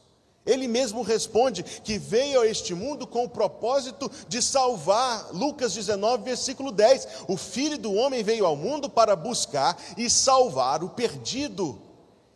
Ele 0.49 0.67
mesmo 0.67 1.03
responde 1.03 1.61
que 1.61 1.99
veio 1.99 2.41
a 2.41 2.47
este 2.47 2.73
mundo 2.73 3.05
com 3.05 3.23
o 3.23 3.29
propósito 3.29 4.09
de 4.27 4.41
salvar. 4.41 5.29
Lucas 5.31 5.73
19, 5.75 6.23
versículo 6.23 6.71
10. 6.71 7.07
O 7.27 7.37
filho 7.37 7.77
do 7.77 7.93
homem 7.93 8.23
veio 8.23 8.47
ao 8.47 8.55
mundo 8.55 8.89
para 8.89 9.15
buscar 9.15 9.79
e 9.95 10.09
salvar 10.09 10.83
o 10.83 10.89
perdido. 10.89 11.79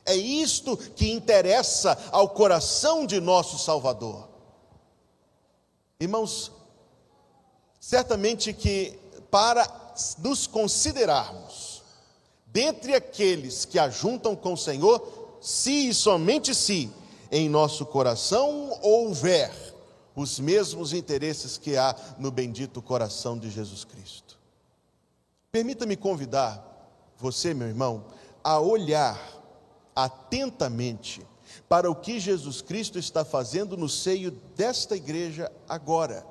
É 0.06 0.16
isto 0.16 0.78
que 0.78 1.12
interessa 1.12 1.98
ao 2.12 2.30
coração 2.30 3.08
de 3.08 3.20
nosso 3.20 3.58
Salvador. 3.58 4.30
Irmãos, 6.00 6.52
certamente 7.80 8.54
que 8.54 9.00
para 9.32 9.68
nos 10.20 10.46
considerarmos 10.46 11.82
dentre 12.46 12.94
aqueles 12.94 13.66
que 13.66 13.80
ajuntam 13.80 14.36
com 14.36 14.54
o 14.54 14.58
Senhor, 14.58 15.40
se 15.42 15.90
e 15.90 15.94
somente 15.96 16.54
se 16.54 16.92
em 17.34 17.50
nosso 17.50 17.84
coração 17.88 18.78
houver 18.84 19.52
os 20.16 20.40
mesmos 20.40 20.94
interesses 20.94 21.58
que 21.58 21.76
há 21.76 21.96
no 22.20 22.30
bendito 22.30 22.80
coração 22.80 23.40
de 23.40 23.50
Jesus 23.50 23.84
Cristo. 23.84 24.38
Permita-me 25.52 25.98
convidar 25.98 26.64
você, 27.18 27.52
meu 27.52 27.68
irmão, 27.68 28.06
a 28.44 28.60
olhar 28.60 29.20
atentamente 29.96 31.26
para 31.68 31.90
o 31.90 31.96
que 31.96 32.20
Jesus 32.20 32.62
Cristo 32.62 33.00
está 33.00 33.26
fazendo 33.26 33.76
no 33.76 33.90
seio 33.90 34.30
desta 34.56 34.96
igreja 34.96 35.52
agora. 35.68 36.24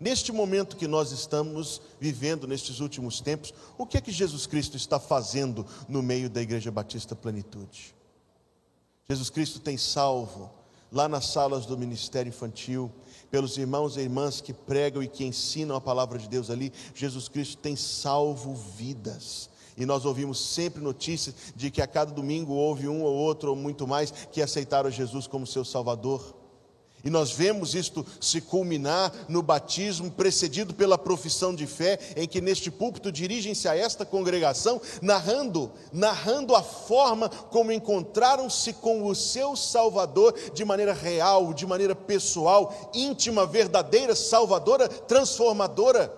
Neste 0.00 0.32
momento 0.32 0.76
que 0.76 0.88
nós 0.88 1.12
estamos 1.12 1.80
vivendo, 2.00 2.48
nestes 2.48 2.80
últimos 2.80 3.20
tempos, 3.20 3.54
o 3.78 3.86
que 3.86 3.96
é 3.96 4.00
que 4.00 4.10
Jesus 4.10 4.48
Cristo 4.48 4.76
está 4.76 4.98
fazendo 4.98 5.64
no 5.88 6.02
meio 6.02 6.28
da 6.28 6.42
Igreja 6.42 6.72
Batista 6.72 7.14
Plenitude? 7.14 7.94
Jesus 9.08 9.30
Cristo 9.30 9.60
tem 9.60 9.76
salvo 9.76 10.50
lá 10.92 11.08
nas 11.08 11.26
salas 11.26 11.64
do 11.64 11.78
ministério 11.78 12.28
infantil, 12.28 12.92
pelos 13.30 13.56
irmãos 13.56 13.96
e 13.96 14.00
irmãs 14.00 14.42
que 14.42 14.52
pregam 14.52 15.02
e 15.02 15.08
que 15.08 15.24
ensinam 15.24 15.74
a 15.74 15.80
palavra 15.80 16.18
de 16.18 16.28
Deus 16.28 16.50
ali, 16.50 16.70
Jesus 16.94 17.28
Cristo 17.28 17.56
tem 17.56 17.74
salvo 17.74 18.54
vidas. 18.54 19.48
E 19.74 19.86
nós 19.86 20.04
ouvimos 20.04 20.38
sempre 20.38 20.82
notícias 20.82 21.34
de 21.56 21.70
que 21.70 21.80
a 21.80 21.86
cada 21.86 22.12
domingo 22.12 22.52
houve 22.52 22.86
um 22.88 23.02
ou 23.02 23.14
outro 23.14 23.50
ou 23.50 23.56
muito 23.56 23.86
mais 23.86 24.10
que 24.10 24.42
aceitaram 24.42 24.90
Jesus 24.90 25.26
como 25.26 25.46
seu 25.46 25.64
Salvador. 25.64 26.41
E 27.04 27.10
nós 27.10 27.32
vemos 27.32 27.74
isto 27.74 28.06
se 28.20 28.40
culminar 28.40 29.12
no 29.28 29.42
batismo, 29.42 30.10
precedido 30.10 30.72
pela 30.72 30.96
profissão 30.96 31.54
de 31.54 31.66
fé, 31.66 31.98
em 32.16 32.28
que 32.28 32.40
neste 32.40 32.70
púlpito 32.70 33.10
dirigem-se 33.10 33.66
a 33.66 33.76
esta 33.76 34.06
congregação, 34.06 34.80
narrando, 35.00 35.72
narrando 35.92 36.54
a 36.54 36.62
forma 36.62 37.28
como 37.28 37.72
encontraram-se 37.72 38.72
com 38.74 39.06
o 39.06 39.14
seu 39.14 39.56
Salvador 39.56 40.34
de 40.54 40.64
maneira 40.64 40.92
real, 40.92 41.52
de 41.52 41.66
maneira 41.66 41.94
pessoal, 41.94 42.90
íntima, 42.94 43.46
verdadeira, 43.46 44.14
salvadora, 44.14 44.88
transformadora. 44.88 46.12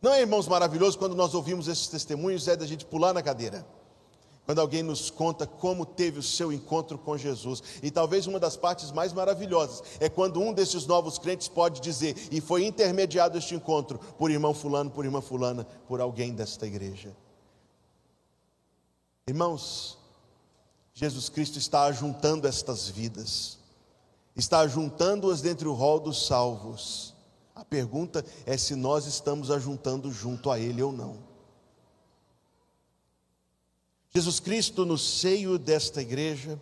Não 0.00 0.12
é, 0.12 0.20
irmãos, 0.20 0.48
maravilhoso 0.48 0.98
quando 0.98 1.14
nós 1.14 1.34
ouvimos 1.34 1.68
esses 1.68 1.86
testemunhos, 1.86 2.48
é 2.48 2.56
da 2.56 2.66
gente 2.66 2.84
pular 2.84 3.14
na 3.14 3.22
cadeira 3.22 3.64
quando 4.44 4.60
alguém 4.60 4.82
nos 4.82 5.10
conta 5.10 5.46
como 5.46 5.86
teve 5.86 6.18
o 6.18 6.22
seu 6.22 6.52
encontro 6.52 6.98
com 6.98 7.16
Jesus. 7.16 7.62
E 7.82 7.90
talvez 7.90 8.26
uma 8.26 8.40
das 8.40 8.56
partes 8.56 8.90
mais 8.90 9.12
maravilhosas 9.12 9.82
é 10.00 10.08
quando 10.08 10.40
um 10.40 10.52
desses 10.52 10.86
novos 10.86 11.18
crentes 11.18 11.48
pode 11.48 11.80
dizer, 11.80 12.16
e 12.30 12.40
foi 12.40 12.64
intermediado 12.64 13.38
este 13.38 13.54
encontro 13.54 13.98
por 14.18 14.30
irmão 14.30 14.52
Fulano, 14.52 14.90
por 14.90 15.04
irmã 15.04 15.20
Fulana, 15.20 15.64
por 15.86 16.00
alguém 16.00 16.34
desta 16.34 16.66
igreja. 16.66 17.14
Irmãos, 19.26 19.96
Jesus 20.92 21.28
Cristo 21.28 21.58
está 21.58 21.84
ajuntando 21.84 22.46
estas 22.46 22.88
vidas, 22.88 23.58
está 24.34 24.60
ajuntando-as 24.60 25.40
dentre 25.40 25.68
o 25.68 25.72
rol 25.72 26.00
dos 26.00 26.26
salvos. 26.26 27.14
A 27.54 27.64
pergunta 27.64 28.24
é 28.44 28.56
se 28.56 28.74
nós 28.74 29.06
estamos 29.06 29.50
ajuntando 29.50 30.10
junto 30.10 30.50
a 30.50 30.58
Ele 30.58 30.82
ou 30.82 30.90
não. 30.90 31.31
Jesus 34.14 34.38
Cristo, 34.38 34.84
no 34.84 34.98
seio 34.98 35.58
desta 35.58 36.02
igreja, 36.02 36.60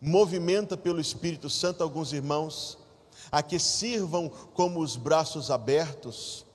movimenta 0.00 0.76
pelo 0.76 1.00
Espírito 1.00 1.50
Santo 1.50 1.82
alguns 1.82 2.12
irmãos 2.12 2.78
a 3.30 3.42
que 3.42 3.58
sirvam 3.58 4.30
como 4.54 4.78
os 4.78 4.94
braços 4.94 5.50
abertos, 5.50 6.46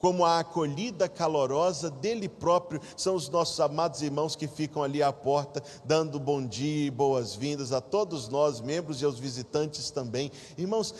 como 0.00 0.24
a 0.24 0.40
acolhida 0.40 1.08
calorosa 1.08 1.88
dele 1.88 2.28
próprio, 2.28 2.80
são 2.96 3.14
os 3.14 3.28
nossos 3.28 3.60
amados 3.60 4.02
irmãos 4.02 4.34
que 4.34 4.48
ficam 4.48 4.82
ali 4.82 5.00
à 5.00 5.12
porta, 5.12 5.62
dando 5.84 6.18
bom 6.18 6.44
dia 6.44 6.86
e 6.86 6.90
boas-vindas 6.90 7.70
a 7.72 7.80
todos 7.80 8.28
nós, 8.28 8.60
membros 8.60 9.00
e 9.00 9.04
aos 9.04 9.20
visitantes 9.20 9.92
também. 9.92 10.32
Irmãos, 10.58 10.92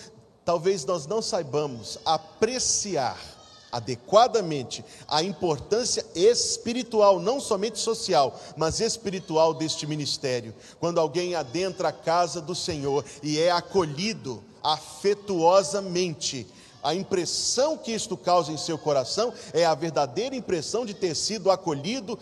talvez 0.45 0.85
nós 0.85 1.05
não 1.05 1.21
saibamos 1.21 1.99
apreciar 2.05 3.42
adequadamente 3.73 4.85
a 5.09 5.23
importância 5.23 6.05
espiritual, 6.15 7.19
não 7.19 7.41
somente 7.41 7.79
social, 7.79 8.39
mas 8.57 8.79
espiritual 8.79 9.55
deste 9.55 9.87
ministério. 9.87 10.55
Quando 10.79 11.01
alguém 11.01 11.35
adentra 11.35 11.89
a 11.89 11.93
casa 11.93 12.41
do 12.41 12.55
Senhor 12.55 13.03
e 13.23 13.41
é 13.41 13.51
acolhido 13.51 14.45
afetuosamente, 14.63 16.47
a 16.83 16.95
impressão 16.95 17.79
que 17.79 17.93
isto 17.93 18.17
causa 18.17 18.53
em 18.53 18.59
seu 18.59 18.77
coração 18.77 19.33
é 19.55 19.65
a 19.65 19.75
verdadeira 19.75 20.37
impressão 20.37 20.85
de 20.85 20.93
ter 20.93 21.15
sido 21.15 21.51
acolhido 21.51 22.19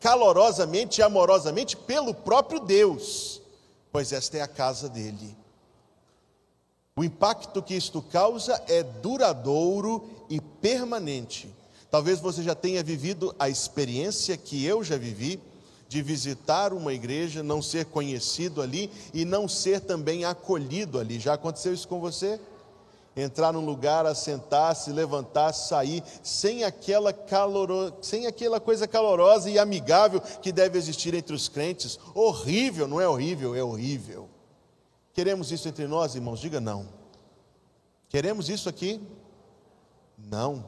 calorosamente 0.00 1.00
e 1.00 1.02
amorosamente 1.02 1.76
pelo 1.76 2.12
próprio 2.12 2.60
Deus, 2.60 3.40
pois 3.92 4.12
esta 4.12 4.38
é 4.38 4.40
a 4.40 4.48
casa 4.48 4.88
dele. 4.88 5.39
O 7.00 7.04
impacto 7.04 7.62
que 7.62 7.74
isto 7.74 8.02
causa 8.02 8.62
é 8.68 8.82
duradouro 8.82 10.04
e 10.28 10.38
permanente. 10.38 11.48
Talvez 11.90 12.20
você 12.20 12.42
já 12.42 12.54
tenha 12.54 12.82
vivido 12.82 13.34
a 13.38 13.48
experiência 13.48 14.36
que 14.36 14.66
eu 14.66 14.84
já 14.84 14.98
vivi 14.98 15.40
de 15.88 16.02
visitar 16.02 16.74
uma 16.74 16.92
igreja, 16.92 17.42
não 17.42 17.62
ser 17.62 17.86
conhecido 17.86 18.60
ali 18.60 18.90
e 19.14 19.24
não 19.24 19.48
ser 19.48 19.80
também 19.80 20.26
acolhido 20.26 20.98
ali. 20.98 21.18
Já 21.18 21.32
aconteceu 21.32 21.72
isso 21.72 21.88
com 21.88 22.00
você? 22.00 22.38
Entrar 23.16 23.50
num 23.50 23.64
lugar, 23.64 24.04
assentar, 24.04 24.76
se 24.76 24.92
levantar, 24.92 25.54
sair, 25.54 26.04
sem 26.22 26.64
aquela, 26.64 27.14
caloro... 27.14 27.94
sem 28.02 28.26
aquela 28.26 28.60
coisa 28.60 28.86
calorosa 28.86 29.48
e 29.48 29.58
amigável 29.58 30.20
que 30.20 30.52
deve 30.52 30.76
existir 30.76 31.14
entre 31.14 31.34
os 31.34 31.48
crentes. 31.48 31.98
Horrível, 32.14 32.86
não 32.86 33.00
é 33.00 33.08
horrível, 33.08 33.54
é 33.54 33.64
horrível. 33.64 34.28
Queremos 35.12 35.50
isso 35.50 35.68
entre 35.68 35.86
nós, 35.86 36.14
irmãos? 36.14 36.40
Diga 36.40 36.60
não. 36.60 36.88
Queremos 38.08 38.48
isso 38.48 38.68
aqui? 38.68 39.00
Não. 40.16 40.64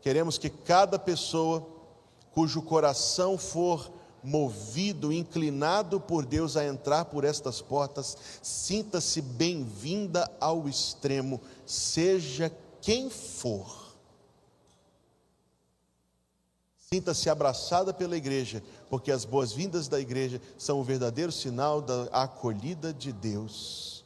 Queremos 0.00 0.38
que 0.38 0.48
cada 0.50 0.98
pessoa 0.98 1.66
cujo 2.32 2.62
coração 2.62 3.38
for 3.38 3.90
movido, 4.22 5.12
inclinado 5.12 6.00
por 6.00 6.26
Deus 6.26 6.56
a 6.56 6.64
entrar 6.66 7.04
por 7.06 7.24
estas 7.24 7.62
portas, 7.62 8.16
sinta-se 8.42 9.22
bem-vinda 9.22 10.30
ao 10.40 10.68
extremo, 10.68 11.40
seja 11.64 12.52
quem 12.80 13.08
for. 13.08 13.85
Sinta-se 16.92 17.28
abraçada 17.28 17.92
pela 17.92 18.16
igreja, 18.16 18.62
porque 18.88 19.10
as 19.10 19.24
boas-vindas 19.24 19.88
da 19.88 19.98
igreja 19.98 20.40
são 20.56 20.78
o 20.78 20.84
verdadeiro 20.84 21.32
sinal 21.32 21.82
da 21.82 22.04
acolhida 22.12 22.94
de 22.94 23.12
Deus. 23.12 24.04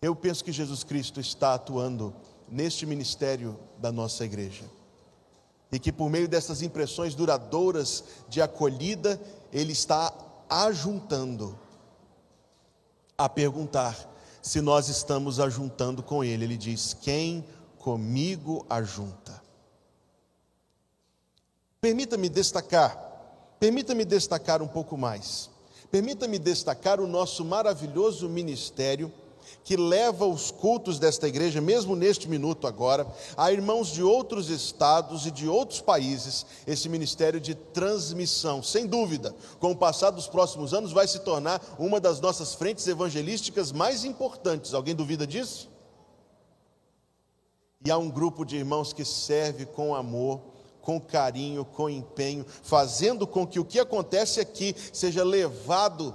Eu 0.00 0.14
penso 0.14 0.44
que 0.44 0.52
Jesus 0.52 0.84
Cristo 0.84 1.18
está 1.20 1.54
atuando 1.54 2.14
neste 2.48 2.86
ministério 2.86 3.58
da 3.78 3.90
nossa 3.90 4.24
igreja 4.24 4.64
e 5.72 5.78
que 5.78 5.92
por 5.92 6.08
meio 6.08 6.28
dessas 6.28 6.62
impressões 6.62 7.14
duradouras 7.14 8.04
de 8.28 8.40
acolhida, 8.40 9.20
Ele 9.52 9.72
está 9.72 10.12
ajuntando 10.48 11.58
a 13.18 13.28
perguntar 13.28 14.08
se 14.40 14.60
nós 14.60 14.88
estamos 14.88 15.38
ajuntando 15.38 16.02
com 16.02 16.24
Ele. 16.24 16.44
Ele 16.44 16.56
diz: 16.56 16.94
Quem 16.94 17.44
comigo 17.78 18.64
ajunta? 18.70 19.19
Permita-me 21.80 22.28
destacar, 22.28 22.94
permita-me 23.58 24.04
destacar 24.04 24.60
um 24.60 24.68
pouco 24.68 24.98
mais. 24.98 25.48
Permita-me 25.90 26.38
destacar 26.38 27.00
o 27.00 27.06
nosso 27.06 27.42
maravilhoso 27.42 28.28
ministério 28.28 29.10
que 29.64 29.76
leva 29.76 30.26
os 30.26 30.50
cultos 30.50 30.98
desta 30.98 31.26
igreja, 31.26 31.60
mesmo 31.60 31.96
neste 31.96 32.28
minuto 32.28 32.66
agora, 32.66 33.06
a 33.34 33.50
irmãos 33.50 33.88
de 33.88 34.02
outros 34.02 34.50
estados 34.50 35.26
e 35.26 35.30
de 35.30 35.48
outros 35.48 35.80
países, 35.80 36.44
esse 36.66 36.88
ministério 36.88 37.40
de 37.40 37.54
transmissão. 37.54 38.62
Sem 38.62 38.86
dúvida, 38.86 39.34
com 39.58 39.72
o 39.72 39.76
passar 39.76 40.10
dos 40.10 40.26
próximos 40.26 40.74
anos, 40.74 40.92
vai 40.92 41.08
se 41.08 41.20
tornar 41.20 41.62
uma 41.78 41.98
das 41.98 42.20
nossas 42.20 42.54
frentes 42.54 42.86
evangelísticas 42.86 43.72
mais 43.72 44.04
importantes. 44.04 44.74
Alguém 44.74 44.94
duvida 44.94 45.26
disso? 45.26 45.70
E 47.82 47.90
há 47.90 47.96
um 47.96 48.10
grupo 48.10 48.44
de 48.44 48.56
irmãos 48.56 48.92
que 48.92 49.04
serve 49.04 49.64
com 49.64 49.94
amor, 49.94 50.40
com 50.82 51.00
carinho, 51.00 51.64
com 51.64 51.88
empenho, 51.88 52.44
fazendo 52.62 53.26
com 53.26 53.46
que 53.46 53.60
o 53.60 53.64
que 53.64 53.78
acontece 53.78 54.40
aqui 54.40 54.74
seja 54.92 55.22
levado 55.22 56.14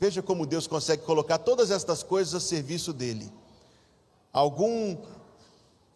Veja 0.00 0.22
como 0.22 0.46
Deus 0.46 0.66
consegue 0.66 1.02
colocar 1.02 1.38
todas 1.38 1.70
estas 1.70 2.02
coisas 2.02 2.34
a 2.34 2.40
serviço 2.40 2.92
dele. 2.92 3.32
Algum 4.32 4.96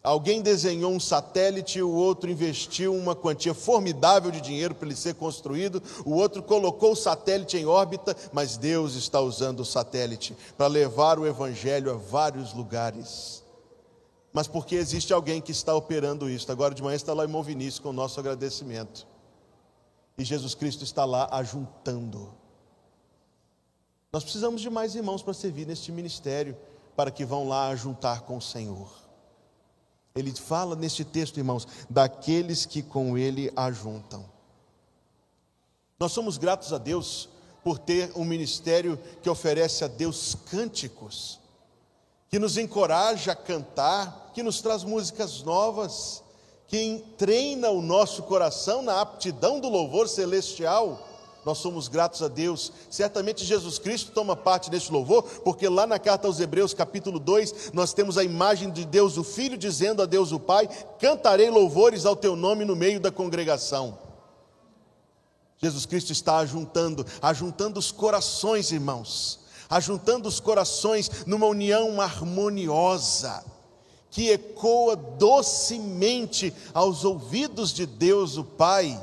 alguém 0.03 0.41
desenhou 0.41 0.91
um 0.91 0.99
satélite, 0.99 1.81
o 1.81 1.89
outro 1.89 2.29
investiu 2.29 2.93
uma 2.93 3.15
quantia 3.15 3.53
formidável 3.53 4.29
de 4.29 4.41
dinheiro 4.41 4.75
para 4.75 4.89
ele 4.89 4.97
ser 4.97 5.15
construído, 5.15 5.81
o 6.05 6.15
outro 6.15 6.43
colocou 6.43 6.91
o 6.91 6.95
satélite 6.95 7.55
em 7.55 7.65
órbita, 7.65 8.13
mas 8.33 8.57
Deus 8.57 8.95
está 8.95 9.21
usando 9.21 9.61
o 9.61 9.65
satélite 9.65 10.35
para 10.57 10.67
levar 10.67 11.17
o 11.17 11.25
evangelho 11.25 11.89
a 11.89 11.95
vários 11.95 12.53
lugares. 12.53 13.42
Mas 14.33 14.47
porque 14.47 14.75
existe 14.75 15.13
alguém 15.13 15.39
que 15.39 15.51
está 15.51 15.75
operando 15.75 16.29
isso. 16.29 16.51
Agora 16.51 16.73
de 16.73 16.81
manhã 16.81 16.95
está 16.95 17.13
lá 17.13 17.23
em 17.23 17.43
Vinícius 17.43 17.79
com 17.79 17.89
o 17.89 17.93
nosso 17.93 18.19
agradecimento. 18.19 19.07
E 20.17 20.23
Jesus 20.23 20.55
Cristo 20.55 20.83
está 20.83 21.05
lá 21.05 21.29
ajuntando 21.31 22.43
nós 24.13 24.23
precisamos 24.23 24.61
de 24.61 24.69
mais 24.69 24.93
irmãos 24.93 25.23
para 25.23 25.33
servir 25.33 25.65
neste 25.65 25.91
ministério, 25.91 26.55
para 26.95 27.09
que 27.09 27.25
vão 27.25 27.47
lá 27.47 27.75
juntar 27.75 28.21
com 28.21 28.37
o 28.37 28.41
Senhor. 28.41 28.87
Ele 30.13 30.31
fala 30.31 30.75
neste 30.75 31.03
texto, 31.03 31.37
irmãos, 31.37 31.67
daqueles 31.89 32.63
que 32.63 32.83
com 32.83 33.17
ele 33.17 33.51
ajuntam. 33.55 34.23
Nós 35.99 36.11
somos 36.11 36.37
gratos 36.37 36.71
a 36.71 36.77
Deus 36.77 37.27
por 37.63 37.79
ter 37.79 38.11
um 38.15 38.23
ministério 38.23 38.99
que 39.23 39.29
oferece 39.29 39.83
a 39.83 39.87
Deus 39.87 40.35
cânticos, 40.35 41.39
que 42.33 42.39
nos 42.39 42.57
encoraja 42.57 43.33
a 43.33 43.35
cantar, 43.35 44.31
que 44.33 44.41
nos 44.41 44.59
traz 44.59 44.83
músicas 44.83 45.43
novas, 45.43 46.23
que 46.67 47.05
treina 47.15 47.69
o 47.69 47.79
nosso 47.79 48.23
coração 48.23 48.81
na 48.81 49.01
aptidão 49.01 49.59
do 49.59 49.69
louvor 49.69 50.09
celestial 50.09 51.07
nós 51.45 51.59
somos 51.59 51.87
gratos 51.87 52.23
a 52.23 52.27
Deus. 52.27 52.71
Certamente 52.89 53.45
Jesus 53.45 53.77
Cristo 53.77 54.13
toma 54.13 54.35
parte 54.35 54.71
desse 54.71 54.91
louvor, 54.91 55.23
porque 55.43 55.69
lá 55.69 55.85
na 55.85 55.99
carta 55.99 56.25
aos 56.25 56.39
Hebreus, 56.39 56.73
capítulo 56.73 57.19
2, 57.19 57.71
nós 57.71 57.93
temos 57.93 58.17
a 58.17 58.23
imagem 58.23 58.71
de 58.71 58.83
Deus 58.83 59.15
o 59.15 59.23
Filho 59.23 59.55
dizendo 59.55 60.01
a 60.01 60.07
Deus 60.07 60.31
o 60.31 60.39
Pai: 60.39 60.67
Cantarei 60.99 61.51
louvores 61.51 62.03
ao 62.03 62.15
teu 62.15 62.35
nome 62.35 62.65
no 62.65 62.75
meio 62.75 62.99
da 62.99 63.11
congregação. 63.11 63.99
Jesus 65.59 65.85
Cristo 65.85 66.11
está 66.11 66.37
ajuntando, 66.37 67.05
ajuntando 67.21 67.77
os 67.77 67.91
corações, 67.91 68.71
irmãos, 68.71 69.42
ajuntando 69.75 70.27
os 70.27 70.39
corações 70.39 71.25
numa 71.25 71.47
união 71.47 71.99
harmoniosa, 71.99 73.43
que 74.09 74.29
ecoa 74.29 74.95
docemente 74.95 76.53
aos 76.73 77.03
ouvidos 77.03 77.73
de 77.73 77.85
Deus 77.85 78.37
o 78.37 78.43
Pai 78.43 78.99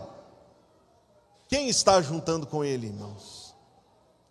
quem 1.51 1.69
está 1.69 2.01
juntando 2.01 2.47
com 2.47 2.65
Ele, 2.65 2.87
irmãos? 2.87 3.57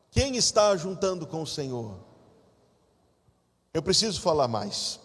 Quem 0.10 0.38
está 0.38 0.74
juntando 0.78 1.28
com 1.28 1.42
o 1.42 1.48
Senhor? 1.48 1.98
Eu 3.74 3.84
preciso 3.84 4.22
falar 4.22 4.48
mais. 4.48 5.02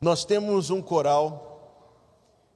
Nós 0.00 0.24
temos 0.24 0.70
um 0.70 0.80
coral 0.80 1.82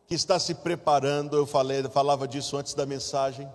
que 0.07 0.15
está 0.15 0.39
se 0.39 0.55
preparando, 0.55 1.37
eu 1.37 1.45
falei, 1.45 1.83
falava 1.89 2.29
disso 2.29 2.57
antes 2.57 2.73
da 2.73 2.87
mensagem, 2.87 3.51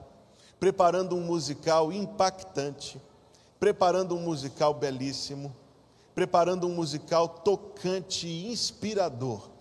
preparando 0.59 1.15
um 1.15 1.21
musical 1.21 1.89
impactante, 1.93 3.01
preparando 3.65 4.15
um 4.15 4.21
musical 4.21 4.75
belíssimo, 4.75 5.51
preparando 6.13 6.67
um 6.67 6.75
musical 6.75 7.27
tocante 7.27 8.27
e 8.27 8.51
inspirador 8.51 9.55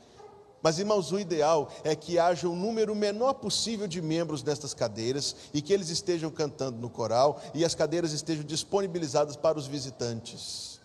mas, 0.65 0.79
irmãos, 0.79 1.13
o 1.13 1.21
ideal 1.21 1.71
é 1.85 1.95
que 1.95 2.19
haja 2.19 2.49
o 2.49 2.57
número 2.57 2.95
menor 2.95 3.35
possível 3.35 3.87
de 3.87 4.01
membros 4.01 4.43
nestas 4.43 4.73
cadeiras 4.73 5.37
e 5.53 5.61
que 5.61 5.75
eles 5.75 5.91
estejam 5.91 6.31
cantando 6.31 6.79
no 6.79 6.89
coral 6.89 7.39
e 7.53 7.67
as 7.67 7.75
cadeiras 7.75 8.13
estejam 8.13 8.43
disponibilizadas 8.43 9.37
para 9.37 9.59
os 9.59 9.67
visitantes. 9.67 10.81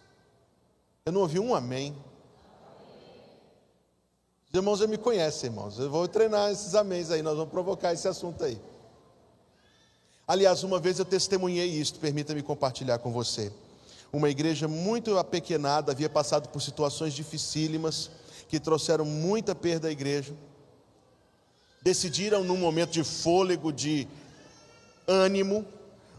Eu 1.05 1.13
não 1.13 1.21
ouvi 1.21 1.39
um 1.39 1.55
amém. 1.55 1.95
Os 4.49 4.53
irmãos 4.53 4.79
já 4.79 4.85
me 4.85 4.97
conhecem, 4.97 5.49
irmãos. 5.49 5.79
Eu 5.79 5.89
vou 5.89 6.05
treinar 6.09 6.51
esses 6.51 6.75
améns 6.75 7.09
aí, 7.09 7.21
nós 7.21 7.37
vamos 7.37 7.49
provocar 7.49 7.93
esse 7.93 8.05
assunto 8.05 8.43
aí. 8.43 8.61
Aliás, 10.29 10.63
uma 10.63 10.79
vez 10.79 10.99
eu 10.99 11.05
testemunhei 11.05 11.65
isto, 11.65 11.99
permita-me 11.99 12.43
compartilhar 12.43 12.99
com 12.99 13.11
você. 13.11 13.51
Uma 14.13 14.29
igreja 14.29 14.67
muito 14.67 15.17
apequenada, 15.17 15.91
havia 15.91 16.07
passado 16.07 16.49
por 16.49 16.61
situações 16.61 17.15
dificílimas 17.15 18.11
que 18.47 18.59
trouxeram 18.59 19.05
muita 19.05 19.55
perda 19.55 19.87
à 19.87 19.91
igreja, 19.91 20.35
decidiram, 21.81 22.43
num 22.43 22.57
momento 22.57 22.91
de 22.91 23.03
fôlego, 23.03 23.73
de 23.73 24.07
ânimo, 25.07 25.65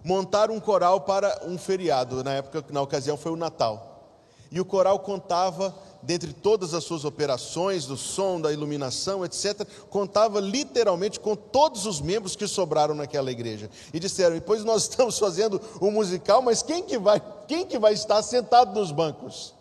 montar 0.02 0.50
um 0.50 0.58
coral 0.58 1.02
para 1.02 1.42
um 1.46 1.56
feriado. 1.56 2.24
Na 2.24 2.32
época, 2.32 2.64
na 2.70 2.82
ocasião, 2.82 3.16
foi 3.16 3.30
o 3.30 3.36
Natal. 3.36 4.10
E 4.50 4.60
o 4.60 4.64
coral 4.64 4.98
contava, 4.98 5.72
dentre 6.02 6.32
todas 6.32 6.74
as 6.74 6.84
suas 6.84 7.04
operações, 7.04 7.86
do 7.86 7.96
som, 7.96 8.40
da 8.40 8.52
iluminação, 8.52 9.24
etc., 9.24 9.66
contava 9.88 10.40
literalmente 10.40 11.20
com 11.20 11.36
todos 11.36 11.86
os 11.86 12.00
membros 12.00 12.36
que 12.36 12.46
sobraram 12.46 12.94
naquela 12.94 13.30
igreja. 13.30 13.70
E 13.92 14.00
disseram: 14.00 14.34
depois 14.34 14.64
nós 14.64 14.82
estamos 14.88 15.18
fazendo 15.18 15.60
um 15.80 15.90
musical, 15.90 16.42
mas 16.42 16.62
quem 16.62 16.82
que 16.82 16.98
vai, 16.98 17.22
quem 17.46 17.66
que 17.66 17.78
vai 17.78 17.92
estar 17.92 18.22
sentado 18.22 18.78
nos 18.78 18.90
bancos? 18.90 19.54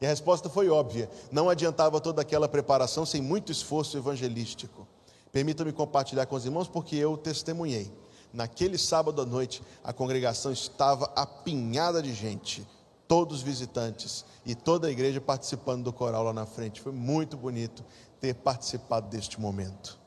E 0.00 0.06
a 0.06 0.08
resposta 0.08 0.48
foi 0.48 0.68
óbvia: 0.68 1.10
não 1.30 1.48
adiantava 1.48 2.00
toda 2.00 2.22
aquela 2.22 2.48
preparação 2.48 3.04
sem 3.04 3.20
muito 3.20 3.52
esforço 3.52 3.96
evangelístico. 3.96 4.86
Permita-me 5.32 5.72
compartilhar 5.72 6.26
com 6.26 6.34
os 6.34 6.44
irmãos, 6.44 6.68
porque 6.68 6.96
eu 6.96 7.16
testemunhei. 7.16 7.90
Naquele 8.32 8.78
sábado 8.78 9.20
à 9.22 9.26
noite, 9.26 9.62
a 9.82 9.92
congregação 9.92 10.52
estava 10.52 11.06
apinhada 11.16 12.00
de 12.00 12.14
gente, 12.14 12.66
todos 13.10 13.42
visitantes 13.42 14.24
e 14.46 14.54
toda 14.54 14.86
a 14.86 14.90
igreja 14.92 15.20
participando 15.20 15.82
do 15.82 15.92
coral 15.92 16.22
lá 16.22 16.32
na 16.32 16.46
frente. 16.46 16.80
Foi 16.80 16.92
muito 16.92 17.36
bonito 17.36 17.84
ter 18.20 18.36
participado 18.36 19.08
deste 19.08 19.40
momento. 19.40 19.98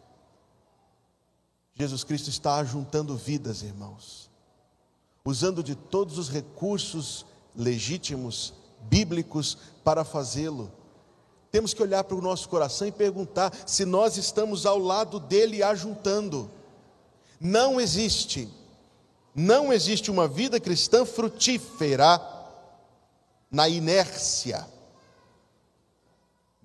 Jesus 1.75 2.05
Cristo 2.05 2.29
está 2.29 2.55
ajuntando 2.55 3.17
vidas, 3.17 3.61
irmãos, 3.61 4.29
usando 5.25 5.61
de 5.61 5.75
todos 5.75 6.17
os 6.17 6.29
recursos 6.29 7.25
legítimos, 7.53 8.53
bíblicos, 8.83 9.57
para 9.83 10.05
fazê-lo. 10.05 10.71
Temos 11.51 11.73
que 11.73 11.83
olhar 11.83 12.05
para 12.05 12.15
o 12.15 12.21
nosso 12.21 12.47
coração 12.47 12.87
e 12.87 12.91
perguntar 12.93 13.53
se 13.67 13.83
nós 13.83 14.15
estamos 14.15 14.65
ao 14.65 14.79
lado 14.79 15.19
dele 15.19 15.61
ajuntando. 15.61 16.49
Não 17.37 17.81
existe, 17.81 18.47
não 19.35 19.73
existe 19.73 20.09
uma 20.09 20.25
vida 20.25 20.57
cristã 20.57 21.03
frutífera 21.03 22.32
na 23.53 23.69
inércia. 23.69 24.67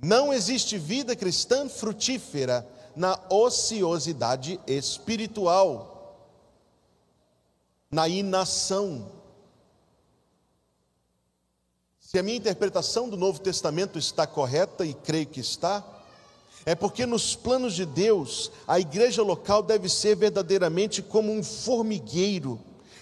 Não 0.03 0.33
existe 0.33 0.79
vida 0.79 1.15
cristã 1.15 1.69
frutífera 1.69 2.67
na 2.97 3.21
ociosidade 3.29 4.59
espiritual, 4.67 6.19
na 7.91 8.09
inação. 8.09 9.13
Se 12.01 12.19
a 12.19 12.23
minha 12.23 12.39
interpretação 12.39 13.07
do 13.07 13.19
Novo 13.19 13.39
Testamento 13.39 13.99
está 13.99 14.27
correta, 14.27 14.87
e 14.87 14.95
creio 14.95 15.27
que 15.27 15.41
está, 15.41 15.85
é 16.65 16.75
porque 16.75 17.05
nos 17.05 17.37
planos 17.37 17.75
de 17.75 17.85
Deus, 17.85 18.51
a 18.67 18.81
igreja 18.81 19.23
local 19.23 19.63
deve 19.63 19.91
ser 19.91 20.17
verdadeiramente 20.17 21.03
como 21.03 21.31
um 21.31 21.45
formigueiro, 21.45 22.59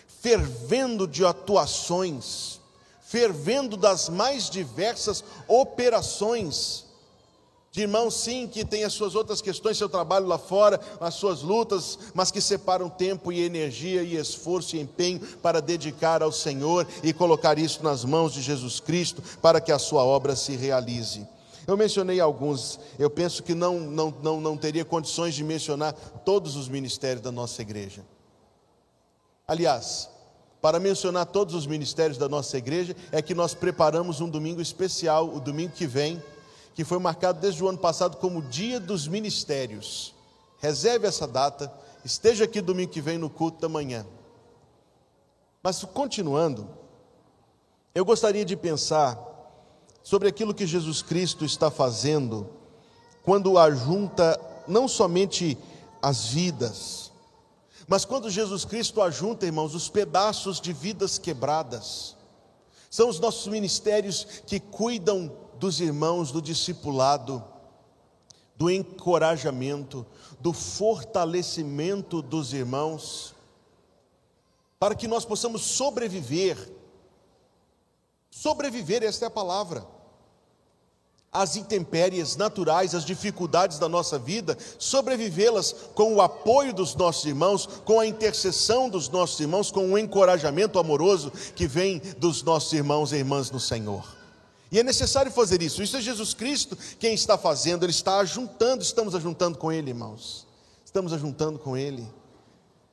fervendo 0.07 1.07
de 1.07 1.25
atuações, 1.25 2.61
fervendo 3.07 3.77
das 3.77 4.09
mais 4.09 4.51
diversas 4.51 5.23
operações 5.47 6.85
de 7.71 7.83
irmãos, 7.83 8.15
sim, 8.15 8.49
que 8.49 8.65
tem 8.65 8.85
as 8.85 8.95
suas 8.95 9.15
outras 9.15 9.43
questões, 9.43 9.77
seu 9.77 9.89
trabalho 9.89 10.27
lá 10.27 10.39
fora, 10.39 10.81
as 10.99 11.13
suas 11.13 11.43
lutas, 11.43 11.99
mas 12.15 12.31
que 12.31 12.41
separam 12.41 12.89
tempo 12.89 13.31
e 13.31 13.43
energia 13.43 14.03
e 14.03 14.17
esforço 14.17 14.77
e 14.77 14.81
empenho 14.81 15.21
para 15.43 15.61
dedicar 15.61 16.23
ao 16.23 16.33
Senhor 16.33 16.87
e 17.03 17.13
colocar 17.13 17.59
isso 17.59 17.85
nas 17.85 18.03
mãos 18.03 18.33
de 18.33 18.41
Jesus 18.41 18.81
Cristo 18.81 19.23
para 19.43 19.61
que 19.61 19.71
a 19.71 19.79
sua 19.79 20.03
obra 20.03 20.35
se 20.35 20.57
realize. 20.57 21.29
Eu 21.67 21.77
mencionei 21.77 22.19
alguns, 22.19 22.81
eu 22.99 23.11
penso 23.11 23.43
que 23.43 23.55
não, 23.55 23.79
não, 23.79 24.15
não, 24.23 24.41
não 24.41 24.57
teria 24.57 24.85
condições 24.85 25.35
de 25.35 25.45
mencionar 25.45 25.93
todos 26.25 26.57
os 26.57 26.69
ministérios 26.69 27.21
da 27.21 27.31
nossa 27.31 27.61
igreja. 27.61 28.03
Aliás, 29.47 30.09
para 30.67 30.81
mencionar 30.81 31.27
todos 31.27 31.55
os 31.55 31.65
ministérios 31.65 32.19
da 32.19 32.29
nossa 32.29 32.59
igreja, 32.59 32.97
é 33.13 33.23
que 33.23 33.37
nós 33.37 33.55
preparamos 33.55 34.21
um 34.21 34.29
domingo 34.29 34.61
especial, 34.61 35.33
o 35.33 35.39
domingo 35.39 35.73
que 35.73 35.87
vem 35.87 36.21
que 36.75 36.83
foi 36.83 36.99
marcado 36.99 37.39
desde 37.39 37.63
o 37.63 37.69
ano 37.69 37.79
passado 37.79 38.17
como 38.17 38.43
Dia 38.43 38.81
dos 38.81 39.07
Ministérios. 39.07 40.13
Reserve 40.59 41.07
essa 41.07 41.25
data, 41.25 41.73
esteja 42.05 42.43
aqui 42.43 42.61
domingo 42.61 42.91
que 42.91 43.01
vem 43.01 43.17
no 43.17 43.31
culto 43.31 43.61
da 43.61 43.69
manhã. 43.69 44.05
Mas 45.63 45.85
continuando, 45.85 46.69
eu 47.95 48.05
gostaria 48.05 48.45
de 48.45 48.57
pensar 48.57 49.17
sobre 50.03 50.27
aquilo 50.27 50.53
que 50.53 50.67
Jesus 50.67 51.01
Cristo 51.01 51.45
está 51.45 51.71
fazendo 51.71 52.51
quando 53.23 53.57
ajunta 53.57 54.37
não 54.67 54.89
somente 54.89 55.57
as 56.03 56.27
vidas, 56.27 57.13
mas 57.89 58.05
quando 58.05 58.29
Jesus 58.29 58.65
Cristo 58.65 59.01
ajunta, 59.01 59.47
irmãos, 59.47 59.75
os 59.75 59.89
pedaços 59.89 60.61
de 60.61 60.73
vidas 60.73 61.19
quebradas. 61.19 62.17
São 62.91 63.09
os 63.09 63.21
nossos 63.21 63.47
ministérios 63.47 64.25
que 64.47 64.59
cuidam 64.59 65.33
dos 65.59 65.81
irmãos, 65.81 66.33
do 66.33 66.43
discipulado, 66.43 67.45
do 68.57 68.71
encorajamento, 68.71 70.05
do 70.41 70.53
fortalecimento 70.53 72.23
dos 72.23 72.53
irmãos, 72.53 73.35
para 74.79 74.95
que 74.95 75.07
nós 75.07 75.25
possamos 75.25 75.63
sobreviver. 75.63 76.57
Sobreviver, 78.31 79.03
esta 79.03 79.27
é 79.27 79.29
a 79.29 79.31
palavra. 79.31 79.87
As 81.37 81.55
intempéries 81.55 82.35
naturais, 82.35 82.95
as 82.95 83.05
dificuldades 83.05 83.79
da 83.79 83.89
nossa 83.89 84.19
vida, 84.19 84.57
sobrevivê-las 84.79 85.75
com 85.95 86.15
o 86.15 86.23
apoio 86.23 86.73
dos 86.73 86.95
nossos 86.95 87.27
irmãos, 87.27 87.67
com 87.85 88.01
a 88.01 88.07
intercessão 88.07 88.89
dos 88.89 89.11
nossos 89.11 89.39
irmãos, 89.39 89.71
com 89.71 89.93
o 89.93 89.99
encorajamento 89.99 90.79
amoroso 90.79 91.31
que 91.55 91.67
vem 91.67 92.01
dos 92.19 92.43
nossos 92.43 92.73
irmãos 92.73 93.13
e 93.13 93.17
irmãs 93.17 93.51
no 93.51 93.61
Senhor. 93.61 94.17
E 94.73 94.79
é 94.79 94.83
necessário 94.83 95.31
fazer 95.31 95.61
isso. 95.63 95.83
Isso 95.83 95.97
é 95.97 96.01
Jesus 96.01 96.33
Cristo 96.33 96.77
quem 96.99 97.15
está 97.15 97.37
fazendo, 97.37 97.85
Ele 97.85 97.93
está 97.93 98.19
ajuntando, 98.19 98.83
estamos 98.83 99.15
ajuntando 99.15 99.59
com 99.59 99.71
Ele, 99.71 99.91
irmãos. 99.91 100.47
Estamos 100.85 101.13
ajuntando 101.13 101.59
com 101.59 101.77
Ele. 101.77 102.09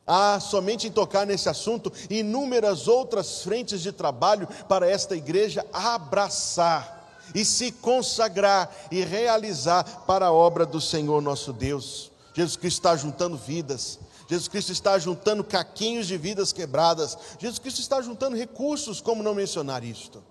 Há 0.06 0.40
somente 0.42 0.88
em 0.88 0.92
tocar 0.92 1.26
nesse 1.26 1.48
assunto 1.48 1.92
inúmeras 2.10 2.90
outras 2.90 3.42
frentes 3.42 3.82
de 3.82 3.94
trabalho 3.94 4.48
para 4.68 4.90
esta 4.90 5.16
igreja 5.16 5.66
abraçar 5.72 7.03
e 7.34 7.44
se 7.44 7.72
consagrar 7.72 8.74
e 8.92 9.04
realizar 9.04 9.84
para 10.06 10.28
a 10.28 10.32
obra 10.32 10.66
do 10.66 10.80
Senhor 10.80 11.22
nosso 11.22 11.52
Deus. 11.52 12.12
Jesus 12.34 12.56
Cristo 12.56 12.78
está 12.78 12.96
juntando 12.96 13.38
vidas, 13.38 14.00
Jesus 14.28 14.48
Cristo 14.48 14.72
está 14.72 14.98
juntando 14.98 15.44
caquinhos 15.44 16.08
de 16.08 16.18
vidas 16.18 16.52
quebradas, 16.52 17.18
Jesus 17.40 17.60
Cristo 17.60 17.82
está 17.82 18.02
juntando 18.02 18.36
recursos, 18.36 19.02
como 19.02 19.22
não 19.22 19.36
mencionar 19.36 19.84
isto? 19.84 20.24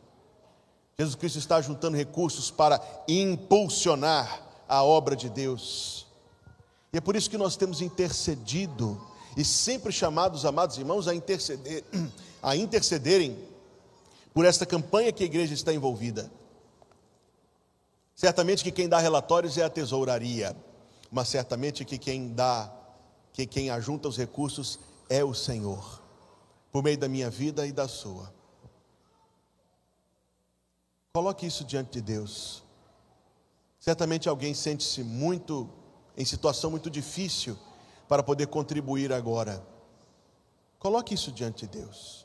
Jesus 0.98 1.14
Cristo 1.14 1.38
está 1.38 1.60
juntando 1.60 1.96
recursos 1.96 2.50
para 2.50 2.80
impulsionar 3.08 4.42
a 4.68 4.82
obra 4.82 5.14
de 5.14 5.28
Deus. 5.28 6.06
E 6.92 6.98
é 6.98 7.00
por 7.00 7.16
isso 7.16 7.30
que 7.30 7.38
nós 7.38 7.56
temos 7.56 7.80
intercedido 7.80 9.00
e 9.36 9.44
sempre 9.44 9.92
chamados, 9.92 10.44
amados 10.44 10.76
irmãos, 10.76 11.08
a, 11.08 11.14
interceder, 11.14 11.84
a 12.42 12.54
intercederem 12.56 13.38
por 14.34 14.44
esta 14.44 14.66
campanha 14.66 15.12
que 15.12 15.22
a 15.22 15.26
igreja 15.26 15.54
está 15.54 15.72
envolvida. 15.72 16.30
Certamente 18.24 18.62
que 18.62 18.70
quem 18.70 18.88
dá 18.88 19.00
relatórios 19.00 19.58
é 19.58 19.64
a 19.64 19.68
tesouraria, 19.68 20.56
mas 21.10 21.26
certamente 21.26 21.84
que 21.84 21.98
quem 21.98 22.32
dá, 22.32 22.72
que 23.32 23.44
quem 23.44 23.68
ajunta 23.68 24.06
os 24.06 24.16
recursos 24.16 24.78
é 25.10 25.24
o 25.24 25.34
Senhor, 25.34 26.00
por 26.70 26.84
meio 26.84 26.96
da 26.96 27.08
minha 27.08 27.28
vida 27.28 27.66
e 27.66 27.72
da 27.72 27.88
sua. 27.88 28.32
Coloque 31.12 31.46
isso 31.46 31.64
diante 31.64 31.94
de 31.94 32.00
Deus. 32.00 32.62
Certamente 33.80 34.28
alguém 34.28 34.54
sente-se 34.54 35.02
muito 35.02 35.68
em 36.16 36.24
situação 36.24 36.70
muito 36.70 36.88
difícil 36.88 37.58
para 38.06 38.22
poder 38.22 38.46
contribuir 38.46 39.12
agora. 39.12 39.60
Coloque 40.78 41.12
isso 41.14 41.32
diante 41.32 41.66
de 41.66 41.80
Deus. 41.80 42.21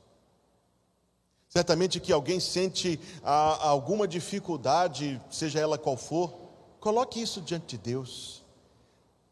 Certamente 1.57 1.99
que 1.99 2.13
alguém 2.13 2.39
sente 2.39 2.99
ah, 3.23 3.67
alguma 3.67 4.07
dificuldade, 4.07 5.19
seja 5.27 5.59
ela 5.59 5.75
qual 5.75 5.97
for, 5.97 6.31
coloque 6.79 7.19
isso 7.19 7.41
diante 7.41 7.75
de 7.75 7.79
Deus. 7.79 8.43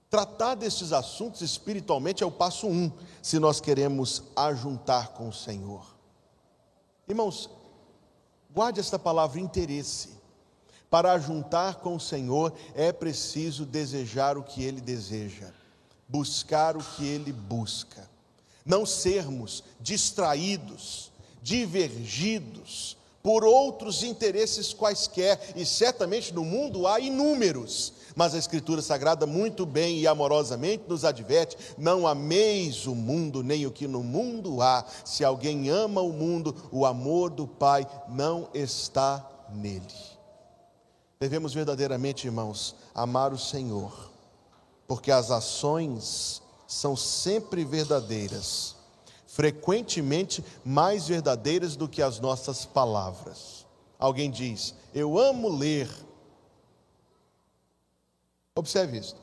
Tratar 0.09 0.55
destes 0.55 0.91
assuntos 0.91 1.41
espiritualmente 1.41 2.23
é 2.23 2.25
o 2.25 2.31
passo 2.31 2.65
um, 2.65 2.91
se 3.21 3.37
nós 3.37 3.61
queremos 3.61 4.23
ajuntar 4.35 5.09
com 5.09 5.29
o 5.29 5.33
Senhor. 5.33 5.85
Irmãos, 7.07 7.47
Guarde 8.51 8.79
esta 8.79 8.97
palavra 8.97 9.39
interesse. 9.39 10.09
Para 10.89 11.19
juntar 11.19 11.75
com 11.75 11.95
o 11.95 11.99
Senhor 11.99 12.53
é 12.73 12.91
preciso 12.91 13.67
desejar 13.67 14.35
o 14.35 14.43
que 14.43 14.63
Ele 14.63 14.81
deseja, 14.81 15.51
buscar 16.09 16.75
o 16.75 16.83
que 16.83 17.05
Ele 17.05 17.31
busca, 17.31 18.09
não 18.65 18.83
sermos 18.83 19.63
distraídos, 19.79 21.11
divergidos 21.45 22.97
por 23.21 23.43
outros 23.43 24.01
interesses 24.01 24.73
quaisquer, 24.73 25.53
e 25.55 25.63
certamente 25.63 26.33
no 26.33 26.43
mundo 26.43 26.87
há 26.87 26.99
inúmeros, 26.99 27.93
mas 28.15 28.33
a 28.33 28.39
Escritura 28.39 28.81
Sagrada, 28.81 29.27
muito 29.27 29.63
bem 29.63 29.99
e 29.99 30.07
amorosamente, 30.07 30.85
nos 30.87 31.05
adverte: 31.05 31.55
não 31.77 32.07
ameis 32.07 32.87
o 32.87 32.95
mundo, 32.95 33.43
nem 33.43 33.65
o 33.65 33.71
que 33.71 33.87
no 33.87 34.03
mundo 34.03 34.59
há. 34.59 34.85
Se 35.03 35.23
alguém 35.23 35.69
ama 35.69 36.01
o 36.01 36.11
mundo, 36.11 36.55
o 36.71 36.83
amor 36.83 37.29
do 37.29 37.47
Pai 37.47 37.87
não 38.09 38.49
está 38.53 39.27
nele. 39.53 39.85
Devemos 41.19 41.53
verdadeiramente, 41.53 42.25
irmãos, 42.25 42.75
amar 42.93 43.33
o 43.33 43.37
Senhor, 43.37 44.11
porque 44.87 45.11
as 45.11 45.29
ações 45.29 46.41
são 46.67 46.95
sempre 46.95 47.63
verdadeiras, 47.63 48.75
frequentemente 49.35 50.41
mais 50.63 51.09
verdadeiras 51.09 51.75
do 51.75 51.89
que 51.89 52.01
as 52.01 52.21
nossas 52.21 52.63
palavras. 52.63 53.65
Alguém 53.99 54.31
diz: 54.31 54.73
Eu 54.93 55.19
amo 55.19 55.49
ler, 55.49 55.89
Observe 58.57 58.97
isso. 58.97 59.17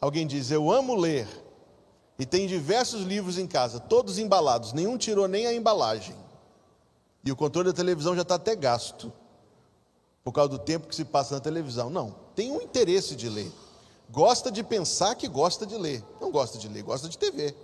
Alguém 0.00 0.26
diz: 0.26 0.50
Eu 0.50 0.72
amo 0.72 0.94
ler, 0.94 1.28
e 2.18 2.24
tem 2.24 2.46
diversos 2.46 3.02
livros 3.02 3.36
em 3.36 3.46
casa, 3.46 3.78
todos 3.78 4.18
embalados, 4.18 4.72
nenhum 4.72 4.96
tirou 4.96 5.28
nem 5.28 5.46
a 5.46 5.52
embalagem. 5.52 6.16
E 7.22 7.30
o 7.30 7.36
controle 7.36 7.68
da 7.68 7.76
televisão 7.76 8.14
já 8.16 8.22
está 8.22 8.36
até 8.36 8.56
gasto, 8.56 9.12
por 10.22 10.32
causa 10.32 10.48
do 10.48 10.58
tempo 10.58 10.88
que 10.88 10.94
se 10.94 11.04
passa 11.04 11.34
na 11.34 11.40
televisão. 11.40 11.90
Não, 11.90 12.14
tem 12.34 12.50
um 12.50 12.62
interesse 12.62 13.14
de 13.14 13.28
ler. 13.28 13.52
gosta 14.10 14.50
de 14.50 14.62
pensar 14.62 15.14
que 15.14 15.28
gosta 15.28 15.66
de 15.66 15.76
ler. 15.76 16.02
Não 16.18 16.30
gosta 16.30 16.56
de 16.56 16.66
ler, 16.66 16.82
gosta 16.82 17.06
de 17.06 17.18
TV. 17.18 17.54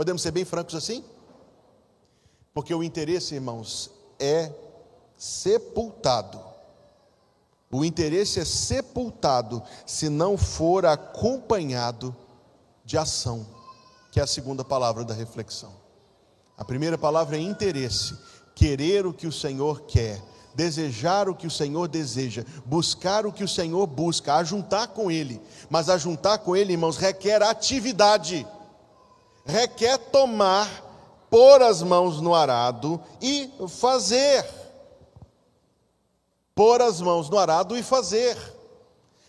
Podemos 0.00 0.22
ser 0.22 0.30
bem 0.30 0.46
francos 0.46 0.74
assim? 0.74 1.04
Porque 2.54 2.74
o 2.74 2.82
interesse, 2.82 3.34
irmãos, 3.34 3.90
é 4.18 4.50
sepultado. 5.14 6.40
O 7.70 7.84
interesse 7.84 8.40
é 8.40 8.44
sepultado 8.46 9.62
se 9.84 10.08
não 10.08 10.38
for 10.38 10.86
acompanhado 10.86 12.16
de 12.82 12.96
ação, 12.96 13.46
que 14.10 14.18
é 14.18 14.22
a 14.22 14.26
segunda 14.26 14.64
palavra 14.64 15.04
da 15.04 15.12
reflexão. 15.12 15.70
A 16.56 16.64
primeira 16.64 16.96
palavra 16.96 17.36
é 17.36 17.40
interesse, 17.40 18.16
querer 18.54 19.06
o 19.06 19.12
que 19.12 19.26
o 19.26 19.32
Senhor 19.32 19.82
quer, 19.82 20.18
desejar 20.54 21.28
o 21.28 21.34
que 21.34 21.46
o 21.46 21.50
Senhor 21.50 21.86
deseja, 21.86 22.42
buscar 22.64 23.26
o 23.26 23.32
que 23.34 23.44
o 23.44 23.48
Senhor 23.48 23.86
busca, 23.86 24.36
ajuntar 24.36 24.88
com 24.88 25.10
Ele. 25.10 25.38
Mas 25.68 25.90
ajuntar 25.90 26.38
com 26.38 26.56
Ele, 26.56 26.72
irmãos, 26.72 26.96
requer 26.96 27.42
atividade, 27.42 28.46
requer 29.44 29.98
tomar, 29.98 30.68
pôr 31.28 31.62
as 31.62 31.82
mãos 31.82 32.20
no 32.20 32.34
arado 32.34 33.00
e 33.20 33.50
fazer. 33.68 34.44
Pôr 36.54 36.82
as 36.82 37.00
mãos 37.00 37.28
no 37.28 37.38
arado 37.38 37.76
e 37.76 37.82
fazer. 37.82 38.36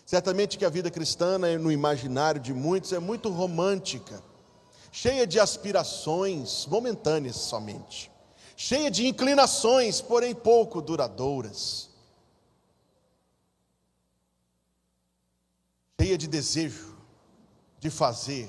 Certamente 0.04 0.58
que 0.58 0.64
a 0.64 0.70
vida 0.70 0.90
cristã, 0.90 1.38
né, 1.38 1.56
no 1.56 1.72
imaginário 1.72 2.40
de 2.40 2.52
muitos, 2.52 2.92
é 2.92 2.98
muito 2.98 3.30
romântica, 3.30 4.22
cheia 4.90 5.26
de 5.26 5.40
aspirações 5.40 6.66
momentâneas 6.66 7.36
somente 7.36 8.12
cheia 8.62 8.92
de 8.92 9.06
inclinações, 9.08 10.00
porém 10.00 10.32
pouco 10.32 10.80
duradouras, 10.80 11.90
cheia 16.00 16.16
de 16.16 16.28
desejo 16.28 16.96
de 17.80 17.90
fazer. 17.90 18.48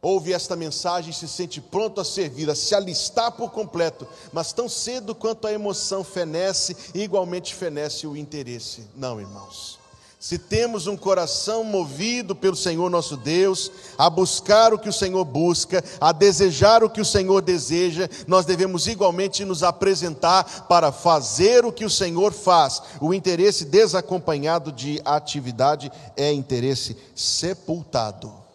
Ouve 0.00 0.32
esta 0.32 0.54
mensagem 0.54 1.10
e 1.10 1.14
se 1.14 1.26
sente 1.26 1.60
pronto 1.60 2.00
a 2.00 2.04
servir, 2.04 2.48
a 2.48 2.54
se 2.54 2.72
alistar 2.72 3.32
por 3.32 3.50
completo, 3.50 4.06
mas 4.32 4.52
tão 4.52 4.68
cedo 4.68 5.12
quanto 5.12 5.46
a 5.46 5.52
emoção 5.52 6.04
fenece, 6.04 6.76
igualmente 6.94 7.52
fenece 7.52 8.06
o 8.06 8.16
interesse. 8.16 8.86
Não, 8.94 9.20
irmãos. 9.20 9.78
Se 10.20 10.36
temos 10.36 10.88
um 10.88 10.96
coração 10.96 11.62
movido 11.62 12.34
pelo 12.34 12.56
Senhor 12.56 12.90
nosso 12.90 13.16
Deus, 13.16 13.70
a 13.96 14.10
buscar 14.10 14.74
o 14.74 14.78
que 14.78 14.88
o 14.88 14.92
Senhor 14.92 15.24
busca, 15.24 15.82
a 16.00 16.10
desejar 16.10 16.82
o 16.82 16.90
que 16.90 17.00
o 17.00 17.04
Senhor 17.04 17.40
deseja, 17.40 18.08
nós 18.26 18.44
devemos 18.44 18.88
igualmente 18.88 19.44
nos 19.44 19.62
apresentar 19.62 20.66
para 20.66 20.90
fazer 20.90 21.64
o 21.64 21.72
que 21.72 21.84
o 21.84 21.90
Senhor 21.90 22.32
faz. 22.32 22.82
O 23.00 23.14
interesse 23.14 23.64
desacompanhado 23.64 24.72
de 24.72 25.00
atividade 25.04 25.90
é 26.16 26.32
interesse 26.32 26.96
sepultado. 27.14 28.47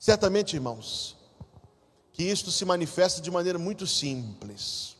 Certamente, 0.00 0.56
irmãos, 0.56 1.16
que 2.12 2.24
isto 2.24 2.50
se 2.50 2.64
manifesta 2.64 3.20
de 3.20 3.30
maneira 3.30 3.60
muito 3.60 3.86
simples. 3.86 4.96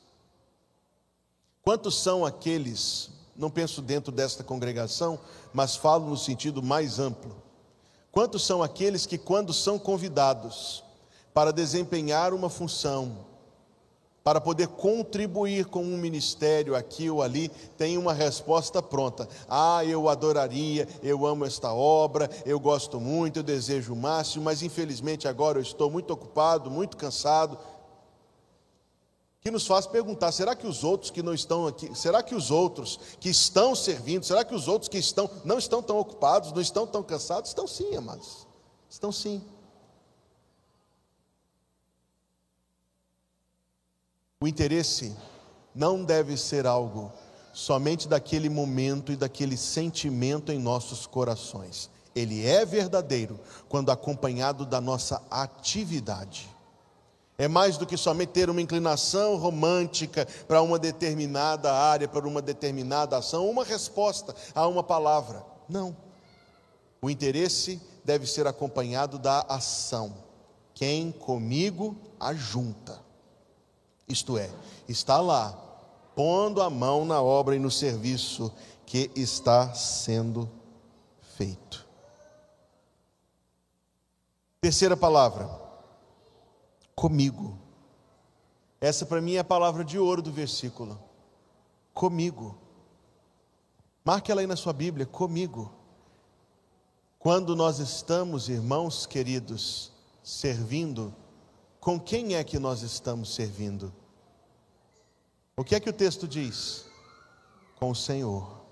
Quantos 1.63 2.01
são 2.01 2.25
aqueles 2.25 3.11
não 3.41 3.51
penso 3.51 3.81
dentro 3.81 4.13
desta 4.13 4.45
congregação, 4.45 5.19
mas 5.53 5.75
falo 5.75 6.11
no 6.11 6.17
sentido 6.17 6.63
mais 6.63 6.99
amplo. 6.99 7.35
Quantos 8.13 8.45
são 8.45 8.63
aqueles 8.63 9.07
que, 9.07 9.17
quando 9.17 9.55
são 9.55 9.79
convidados 9.79 10.85
para 11.33 11.53
desempenhar 11.53 12.35
uma 12.35 12.51
função, 12.51 13.25
para 14.23 14.41
poder 14.41 14.69
contribuir 14.69 15.67
com 15.67 15.83
um 15.83 15.97
ministério 15.97 16.75
aqui 16.75 17.09
ou 17.09 17.23
ali, 17.23 17.49
tem 17.79 17.97
uma 17.97 18.13
resposta 18.13 18.83
pronta. 18.83 19.29
Ah, 19.49 19.85
eu 19.85 20.09
adoraria, 20.09 20.87
eu 21.03 21.27
amo 21.27 21.47
esta 21.47 21.73
obra, 21.73 22.29
eu 22.45 22.61
gosto 22.61 23.01
muito, 23.01 23.39
eu 23.39 23.43
desejo 23.43 23.95
o 23.95 23.97
máximo, 23.97 24.45
mas 24.45 24.63
infelizmente 24.63 25.27
agora 25.27 25.59
eu 25.59 25.63
estou 25.63 25.91
muito 25.91 26.13
ocupado, 26.13 26.71
muito 26.71 26.97
cansado, 26.97 27.59
que 29.41 29.51
nos 29.51 29.67
faz 29.67 29.87
perguntar: 29.87 30.33
será 30.33 30.55
que 30.55 30.67
os 30.67 30.85
outros 30.85 31.11
que 31.11 31.23
não 31.23 31.33
estão 31.33 31.67
aqui, 31.67 31.91
será 31.95 32.23
que 32.23 32.35
os 32.35 32.51
outros 32.51 33.01
que 33.19 33.31
estão 33.31 33.75
servindo, 33.75 34.25
será 34.25 34.45
que 34.45 34.55
os 34.55 34.69
outros 34.69 34.89
que 34.89 34.99
estão 34.99 35.31
não 35.45 35.59
estão 35.59 35.83
tão 35.83 35.99
ocupados, 35.99 36.53
não 36.53 36.61
estão 36.61 36.87
tão 36.87 37.03
cansados? 37.03 37.51
Estão 37.51 37.67
sim, 37.67 37.97
amados. 37.97 38.47
Estão 38.89 39.11
sim. 39.11 39.43
O 44.43 44.49
interesse 44.49 45.15
não 45.75 46.03
deve 46.03 46.35
ser 46.35 46.67
algo 46.67 47.13
somente 47.53 48.09
daquele 48.09 48.49
momento 48.49 49.13
e 49.13 49.17
daquele 49.17 49.55
sentimento 49.55 50.51
em 50.51 50.59
nossos 50.59 51.07
corações. 51.07 51.91
Ele 52.17 52.47
é 52.47 52.65
verdadeiro 52.65 53.39
quando 53.69 53.91
acompanhado 53.91 54.65
da 54.65 54.81
nossa 54.81 55.23
atividade. 55.31 56.49
É 57.37 57.47
mais 57.49 57.77
do 57.77 57.85
que 57.85 57.99
somente 57.99 58.31
ter 58.31 58.49
uma 58.49 58.63
inclinação 58.63 59.37
romântica 59.37 60.27
para 60.49 60.63
uma 60.63 60.79
determinada 60.79 61.71
área, 61.71 62.09
para 62.09 62.27
uma 62.27 62.41
determinada 62.41 63.19
ação, 63.19 63.47
uma 63.47 63.63
resposta 63.63 64.35
a 64.55 64.67
uma 64.67 64.83
palavra. 64.83 65.45
Não. 65.69 65.95
O 67.03 67.11
interesse 67.11 67.79
deve 68.03 68.27
ser 68.27 68.47
acompanhado 68.47 69.19
da 69.19 69.41
ação. 69.51 70.15
Quem 70.73 71.13
comigo 71.13 71.95
ajunta. 72.19 73.10
Isto 74.11 74.37
é, 74.37 74.51
está 74.89 75.21
lá, 75.21 75.53
pondo 76.17 76.61
a 76.61 76.69
mão 76.69 77.05
na 77.05 77.23
obra 77.23 77.55
e 77.55 77.59
no 77.59 77.71
serviço 77.71 78.53
que 78.85 79.11
está 79.15 79.73
sendo 79.73 80.51
feito. 81.37 81.87
Terceira 84.61 84.97
palavra 84.97 85.49
comigo. 86.95 87.57
Essa 88.81 89.07
para 89.07 89.21
mim 89.21 89.35
é 89.35 89.39
a 89.39 89.45
palavra 89.45 89.85
de 89.85 89.99
ouro 89.99 90.21
do 90.21 90.33
versículo. 90.33 90.99
Comigo. 91.95 92.59
Marque 94.05 94.33
ela 94.33 94.41
aí 94.41 94.47
na 94.47 94.57
sua 94.57 94.73
Bíblia, 94.73 95.07
comigo. 95.07 95.73
Quando 97.19 97.55
nós 97.55 97.79
estamos, 97.79 98.49
irmãos 98.49 99.07
queridos, 99.07 99.93
servindo, 100.23 101.15
com 101.79 101.99
quem 101.99 102.35
é 102.35 102.45
que 102.45 102.59
nós 102.59 102.83
estamos 102.83 103.35
servindo? 103.35 103.93
O 105.61 105.63
que 105.63 105.75
é 105.75 105.81
que 105.81 105.91
o 105.91 105.93
texto 105.93 106.27
diz? 106.27 106.87
Com 107.79 107.91
o 107.91 107.95
Senhor. 107.95 108.63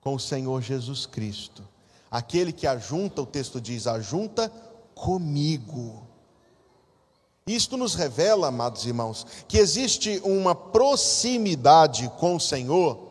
Com 0.00 0.16
o 0.16 0.18
Senhor 0.18 0.60
Jesus 0.60 1.06
Cristo. 1.06 1.62
Aquele 2.10 2.52
que 2.52 2.66
ajunta, 2.66 3.22
o 3.22 3.26
texto 3.26 3.60
diz, 3.60 3.86
ajunta 3.86 4.48
comigo. 4.92 6.02
Isto 7.46 7.76
nos 7.76 7.94
revela, 7.94 8.48
amados 8.48 8.86
irmãos, 8.86 9.24
que 9.46 9.56
existe 9.56 10.20
uma 10.24 10.52
proximidade 10.52 12.10
com 12.18 12.34
o 12.34 12.40
Senhor, 12.40 13.07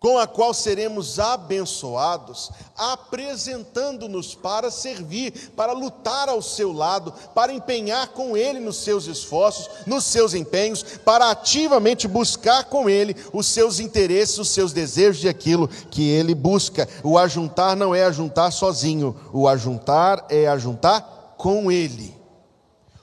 com 0.00 0.18
a 0.18 0.26
qual 0.26 0.54
seremos 0.54 1.20
abençoados, 1.20 2.50
apresentando-nos 2.74 4.34
para 4.34 4.70
servir, 4.70 5.50
para 5.54 5.74
lutar 5.74 6.26
ao 6.26 6.40
seu 6.40 6.72
lado, 6.72 7.12
para 7.34 7.52
empenhar 7.52 8.08
com 8.08 8.34
Ele 8.34 8.58
nos 8.58 8.78
seus 8.78 9.06
esforços, 9.06 9.68
nos 9.86 10.06
seus 10.06 10.32
empenhos, 10.32 10.82
para 10.82 11.30
ativamente 11.30 12.08
buscar 12.08 12.64
com 12.64 12.88
Ele 12.88 13.14
os 13.30 13.46
seus 13.46 13.78
interesses, 13.78 14.38
os 14.38 14.48
seus 14.48 14.72
desejos 14.72 15.22
e 15.22 15.28
aquilo 15.28 15.68
que 15.68 16.08
Ele 16.08 16.34
busca. 16.34 16.88
O 17.04 17.18
ajuntar 17.18 17.76
não 17.76 17.94
é 17.94 18.02
ajuntar 18.02 18.50
sozinho, 18.52 19.14
o 19.34 19.46
ajuntar 19.46 20.24
é 20.30 20.48
ajuntar 20.48 21.34
com 21.36 21.70
Ele. 21.70 22.16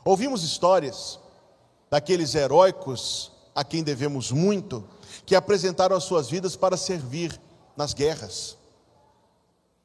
Ouvimos 0.03 0.43
histórias 0.43 1.19
daqueles 1.91 2.33
heróicos 2.33 3.31
a 3.53 3.63
quem 3.63 3.83
devemos 3.83 4.31
muito, 4.31 4.83
que 5.25 5.35
apresentaram 5.35 5.95
as 5.95 6.03
suas 6.03 6.29
vidas 6.29 6.55
para 6.55 6.77
servir 6.77 7.39
nas 7.75 7.93
guerras. 7.93 8.57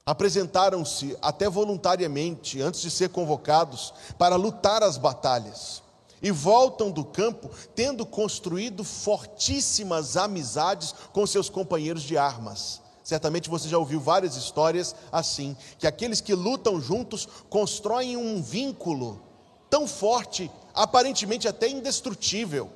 Apresentaram-se 0.04 1.16
até 1.22 1.48
voluntariamente, 1.48 2.60
antes 2.60 2.80
de 2.80 2.90
ser 2.90 3.10
convocados, 3.10 3.94
para 4.18 4.34
lutar 4.34 4.82
as 4.82 4.96
batalhas. 4.96 5.82
E 6.20 6.30
voltam 6.30 6.90
do 6.90 7.04
campo 7.04 7.50
tendo 7.74 8.04
construído 8.04 8.84
fortíssimas 8.84 10.16
amizades 10.16 10.94
com 11.12 11.26
seus 11.26 11.48
companheiros 11.48 12.02
de 12.02 12.16
armas. 12.16 12.80
Certamente 13.02 13.50
você 13.50 13.68
já 13.68 13.78
ouviu 13.78 14.00
várias 14.00 14.36
histórias 14.36 14.94
assim, 15.10 15.56
que 15.78 15.86
aqueles 15.86 16.20
que 16.20 16.34
lutam 16.34 16.80
juntos 16.80 17.28
constroem 17.50 18.16
um 18.16 18.40
vínculo 18.40 19.20
tão 19.68 19.88
forte, 19.88 20.50
aparentemente 20.74 21.48
até 21.48 21.68
indestrutível, 21.68 22.70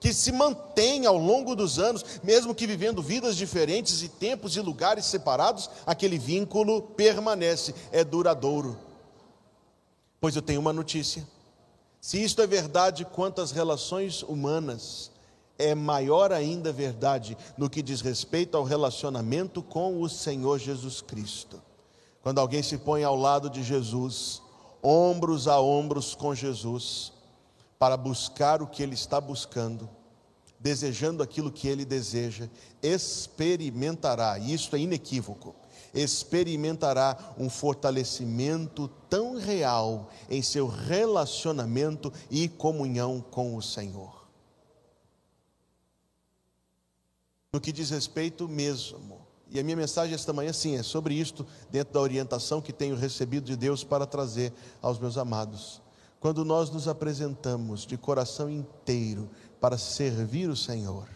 que 0.00 0.14
se 0.14 0.32
mantém 0.32 1.04
ao 1.04 1.18
longo 1.18 1.54
dos 1.54 1.78
anos, 1.78 2.04
mesmo 2.22 2.54
que 2.54 2.66
vivendo 2.66 3.02
vidas 3.02 3.36
diferentes 3.36 4.02
e 4.02 4.08
tempos 4.08 4.56
e 4.56 4.60
lugares 4.60 5.04
separados, 5.04 5.68
aquele 5.86 6.18
vínculo 6.18 6.80
permanece, 6.82 7.74
é 7.92 8.02
duradouro. 8.02 8.78
Pois 10.18 10.34
eu 10.34 10.42
tenho 10.42 10.60
uma 10.60 10.72
notícia: 10.72 11.26
se 12.00 12.22
isto 12.22 12.40
é 12.40 12.46
verdade 12.46 13.04
quanto 13.04 13.42
às 13.42 13.50
relações 13.50 14.22
humanas, 14.22 15.10
é 15.58 15.74
maior 15.74 16.32
ainda 16.32 16.72
verdade 16.72 17.36
no 17.58 17.68
que 17.68 17.82
diz 17.82 18.00
respeito 18.00 18.56
ao 18.56 18.64
relacionamento 18.64 19.62
com 19.62 20.00
o 20.00 20.08
Senhor 20.08 20.58
Jesus 20.58 21.02
Cristo. 21.02 21.60
Quando 22.22 22.38
alguém 22.38 22.62
se 22.62 22.78
põe 22.78 23.04
ao 23.04 23.16
lado 23.16 23.50
de 23.50 23.62
Jesus, 23.62 24.40
ombros 24.82 25.46
a 25.46 25.60
ombros 25.60 26.14
com 26.14 26.34
Jesus, 26.34 27.12
para 27.80 27.96
buscar 27.96 28.60
o 28.60 28.66
que 28.66 28.82
ele 28.82 28.92
está 28.92 29.18
buscando, 29.18 29.88
desejando 30.58 31.22
aquilo 31.22 31.50
que 31.50 31.66
ele 31.66 31.82
deseja, 31.82 32.46
experimentará, 32.82 34.38
e 34.38 34.52
isso 34.52 34.76
é 34.76 34.80
inequívoco, 34.80 35.54
experimentará 35.94 37.16
um 37.38 37.48
fortalecimento 37.48 38.86
tão 39.08 39.38
real 39.38 40.10
em 40.28 40.42
seu 40.42 40.66
relacionamento 40.66 42.12
e 42.30 42.50
comunhão 42.50 43.24
com 43.30 43.56
o 43.56 43.62
Senhor. 43.62 44.28
No 47.50 47.62
que 47.62 47.72
diz 47.72 47.88
respeito 47.88 48.46
mesmo, 48.46 49.26
e 49.48 49.58
a 49.58 49.64
minha 49.64 49.76
mensagem 49.76 50.14
esta 50.14 50.34
manhã, 50.34 50.52
sim, 50.52 50.76
é 50.76 50.82
sobre 50.82 51.14
isto, 51.14 51.46
dentro 51.70 51.94
da 51.94 52.00
orientação 52.00 52.60
que 52.60 52.74
tenho 52.74 52.94
recebido 52.94 53.46
de 53.46 53.56
Deus 53.56 53.82
para 53.82 54.04
trazer 54.04 54.52
aos 54.82 54.98
meus 54.98 55.16
amados. 55.16 55.80
Quando 56.20 56.44
nós 56.44 56.70
nos 56.70 56.86
apresentamos 56.86 57.86
de 57.86 57.96
coração 57.96 58.50
inteiro 58.50 59.30
para 59.58 59.78
servir 59.78 60.50
o 60.50 60.56
Senhor, 60.56 61.08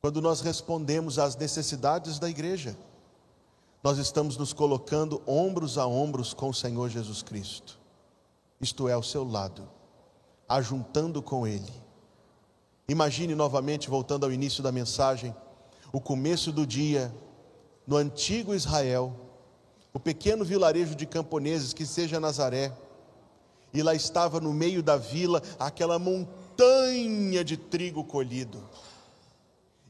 quando 0.00 0.22
nós 0.22 0.40
respondemos 0.40 1.18
às 1.18 1.36
necessidades 1.36 2.18
da 2.18 2.28
igreja, 2.28 2.76
nós 3.82 3.98
estamos 3.98 4.38
nos 4.38 4.54
colocando 4.54 5.22
ombros 5.26 5.76
a 5.76 5.86
ombros 5.86 6.32
com 6.32 6.48
o 6.48 6.54
Senhor 6.54 6.88
Jesus 6.88 7.22
Cristo, 7.22 7.78
isto 8.58 8.88
é, 8.88 8.94
ao 8.94 9.02
seu 9.02 9.22
lado, 9.22 9.68
ajuntando 10.48 11.22
com 11.22 11.46
Ele. 11.46 11.72
Imagine 12.88 13.34
novamente, 13.34 13.90
voltando 13.90 14.24
ao 14.24 14.32
início 14.32 14.62
da 14.62 14.72
mensagem, 14.72 15.36
o 15.92 16.00
começo 16.00 16.50
do 16.50 16.66
dia, 16.66 17.14
no 17.86 17.96
antigo 17.96 18.54
Israel, 18.54 19.14
o 19.92 20.00
pequeno 20.00 20.44
vilarejo 20.44 20.94
de 20.94 21.04
camponeses 21.04 21.74
que 21.74 21.84
seja 21.84 22.18
Nazaré, 22.18 22.72
e 23.74 23.82
lá 23.82 23.92
estava 23.92 24.40
no 24.40 24.52
meio 24.52 24.82
da 24.82 24.96
vila 24.96 25.42
aquela 25.58 25.98
montanha 25.98 27.44
de 27.44 27.56
trigo 27.56 28.04
colhido. 28.04 28.62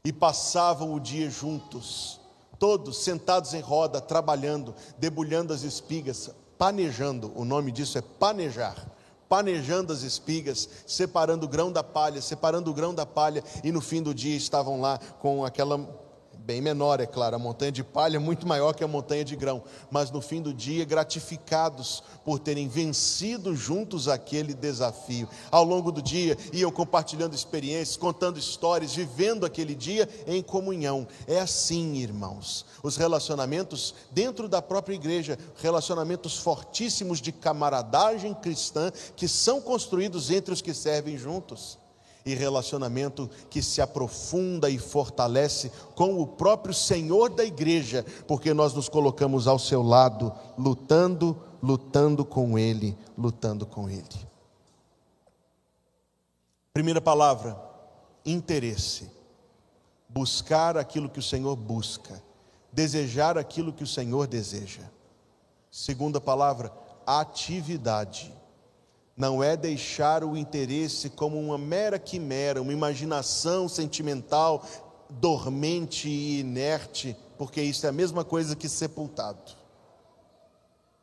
E 0.03 0.11
passavam 0.11 0.93
o 0.93 0.99
dia 0.99 1.29
juntos, 1.29 2.19
todos 2.57 2.97
sentados 2.97 3.53
em 3.53 3.61
roda, 3.61 4.01
trabalhando, 4.01 4.73
debulhando 4.97 5.53
as 5.53 5.61
espigas, 5.61 6.31
panejando, 6.57 7.31
o 7.35 7.45
nome 7.45 7.71
disso 7.71 7.97
é 7.99 8.01
panejar. 8.01 8.91
Panejando 9.27 9.91
as 9.91 10.03
espigas, 10.03 10.69
separando 10.85 11.47
o 11.47 11.49
grão 11.49 11.71
da 11.71 11.83
palha, 11.83 12.21
separando 12.21 12.69
o 12.69 12.73
grão 12.73 12.93
da 12.93 13.07
palha, 13.07 13.43
e 13.63 13.71
no 13.71 13.81
fim 13.81 14.01
do 14.01 14.13
dia 14.13 14.37
estavam 14.37 14.79
lá 14.79 14.99
com 15.19 15.43
aquela 15.43 16.04
bem 16.45 16.61
menor, 16.61 16.99
é 16.99 17.07
claro, 17.07 17.35
a 17.35 17.39
montanha 17.39 17.71
de 17.71 17.83
palha 17.83 18.17
é 18.17 18.19
muito 18.19 18.47
maior 18.47 18.73
que 18.73 18.83
a 18.83 18.87
montanha 18.87 19.25
de 19.25 19.35
grão, 19.35 19.63
mas 19.89 20.11
no 20.11 20.21
fim 20.21 20.43
do 20.43 20.53
dia, 20.53 20.85
gratificados 20.85 22.03
por 22.23 22.37
terem 22.37 22.67
vencido 22.67 23.55
juntos 23.55 24.07
aquele 24.07 24.53
desafio. 24.53 25.27
Ao 25.49 25.63
longo 25.63 25.91
do 25.91 26.03
dia, 26.03 26.37
iam 26.53 26.71
compartilhando 26.71 27.33
experiências, 27.33 27.97
contando 27.97 28.37
histórias, 28.37 28.93
vivendo 28.93 29.43
aquele 29.43 29.73
dia 29.73 30.07
em 30.27 30.43
comunhão. 30.43 31.07
É 31.25 31.39
assim, 31.39 31.95
irmãos, 31.95 32.63
os 32.83 32.95
relacionamentos 32.95 33.95
dentro 34.11 34.47
da 34.47 34.61
própria 34.61 34.93
igreja, 34.93 35.39
relacionamentos 35.55 36.37
fortíssimos 36.37 37.19
de 37.19 37.31
camaradagem 37.31 38.35
cristã 38.35 38.91
que 39.15 39.27
são 39.27 39.59
construídos 39.59 40.29
entre 40.29 40.53
os 40.53 40.61
que 40.61 40.75
servem 40.75 41.17
juntos 41.17 41.83
e 42.25 42.33
relacionamento 42.33 43.29
que 43.51 43.61
se 43.61 43.81
aprofunda 43.81 44.67
e 44.67 44.79
fortalece 44.79 45.71
com 45.93 46.19
o 46.19 46.25
próprio 46.25 46.73
Senhor 46.73 47.29
da 47.29 47.45
igreja, 47.45 48.03
porque 48.27 48.51
nós 48.51 48.73
nos 48.73 48.89
colocamos 48.89 49.47
ao 49.47 49.59
seu 49.59 49.83
lado, 49.83 50.33
lutando, 50.57 51.37
lutando 51.61 52.25
com 52.25 52.57
Ele, 52.57 52.97
lutando 53.15 53.65
com 53.65 53.87
Ele. 53.87 54.27
Primeira 56.73 56.99
palavra, 56.99 57.61
interesse. 58.25 59.11
Buscar 60.09 60.77
aquilo 60.77 61.09
que 61.09 61.19
o 61.19 61.23
Senhor 61.23 61.55
busca, 61.55 62.21
desejar 62.71 63.37
aquilo 63.37 63.71
que 63.71 63.83
o 63.83 63.87
Senhor 63.87 64.25
deseja. 64.25 64.81
Segunda 65.69 66.19
palavra, 66.19 66.71
atividade 67.05 68.34
não 69.15 69.41
é 69.41 69.55
deixar 69.55 70.23
o 70.23 70.35
interesse 70.35 71.09
como 71.09 71.39
uma 71.39 71.57
mera 71.57 71.97
quimera, 71.97 72.61
uma 72.61 72.73
imaginação 72.73 73.69
sentimental 73.69 74.65
dormente 75.09 76.09
e 76.09 76.41
inerte, 76.41 77.15
porque 77.37 77.61
isso 77.61 77.85
é 77.85 77.89
a 77.89 77.93
mesma 77.93 78.25
coisa 78.25 78.55
que 78.55 78.67
sepultado. 78.67 79.53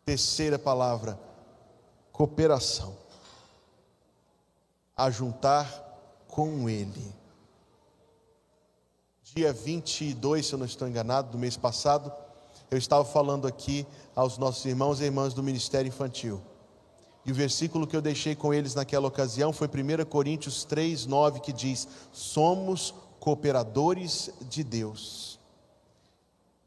Terceira 0.05 0.59
palavra, 0.59 1.19
cooperação. 2.13 2.95
Ajuntar 4.95 5.67
com 6.29 6.69
Ele. 6.69 7.15
Dia 9.23 9.55
22, 9.55 10.47
se 10.47 10.53
eu 10.53 10.59
não 10.59 10.67
estou 10.67 10.87
enganado, 10.87 11.31
do 11.31 11.39
mês 11.39 11.57
passado, 11.57 12.13
eu 12.71 12.77
estava 12.77 13.05
falando 13.05 13.47
aqui 13.47 13.87
aos 14.15 14.37
nossos 14.37 14.63
irmãos 14.67 15.01
e 15.01 15.05
irmãs 15.05 15.33
do 15.33 15.43
Ministério 15.43 15.89
Infantil 15.89 16.43
e 17.25 17.31
o 17.31 17.35
versículo 17.35 17.87
que 17.87 17.97
eu 17.97 18.03
deixei 18.03 18.35
com 18.35 18.53
eles 18.53 18.75
naquela 18.75 19.07
ocasião 19.07 19.53
foi 19.53 19.69
1 19.69 20.05
Coríntios 20.07 20.65
3, 20.65 21.07
9, 21.07 21.41
que 21.41 21.53
diz: 21.53 21.87
Somos 22.13 22.95
cooperadores 23.21 24.31
de 24.49 24.65
Deus. 24.65 25.33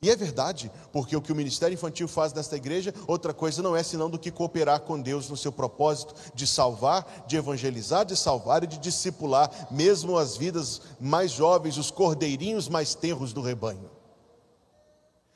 E 0.01 0.09
é 0.09 0.15
verdade, 0.15 0.71
porque 0.91 1.15
o 1.15 1.21
que 1.21 1.31
o 1.31 1.35
ministério 1.35 1.73
infantil 1.73 2.07
faz 2.07 2.31
nesta 2.31 2.55
igreja, 2.55 2.93
outra 3.07 3.33
coisa 3.33 3.61
não 3.63 3.75
é 3.75 3.81
senão 3.81 4.09
do 4.09 4.19
que 4.19 4.29
cooperar 4.29 4.81
com 4.81 5.01
Deus 5.01 5.29
no 5.29 5.35
seu 5.35 5.51
propósito 5.51 6.13
de 6.33 6.45
salvar, 6.45 7.25
de 7.27 7.35
evangelizar, 7.35 8.05
de 8.05 8.15
salvar 8.15 8.63
e 8.63 8.67
de 8.67 8.77
discipular, 8.77 9.49
mesmo 9.71 10.17
as 10.17 10.37
vidas 10.37 10.81
mais 10.99 11.31
jovens, 11.31 11.77
os 11.77 11.89
cordeirinhos 11.89 12.69
mais 12.69 12.93
tenros 12.93 13.33
do 13.33 13.41
rebanho. 13.41 13.94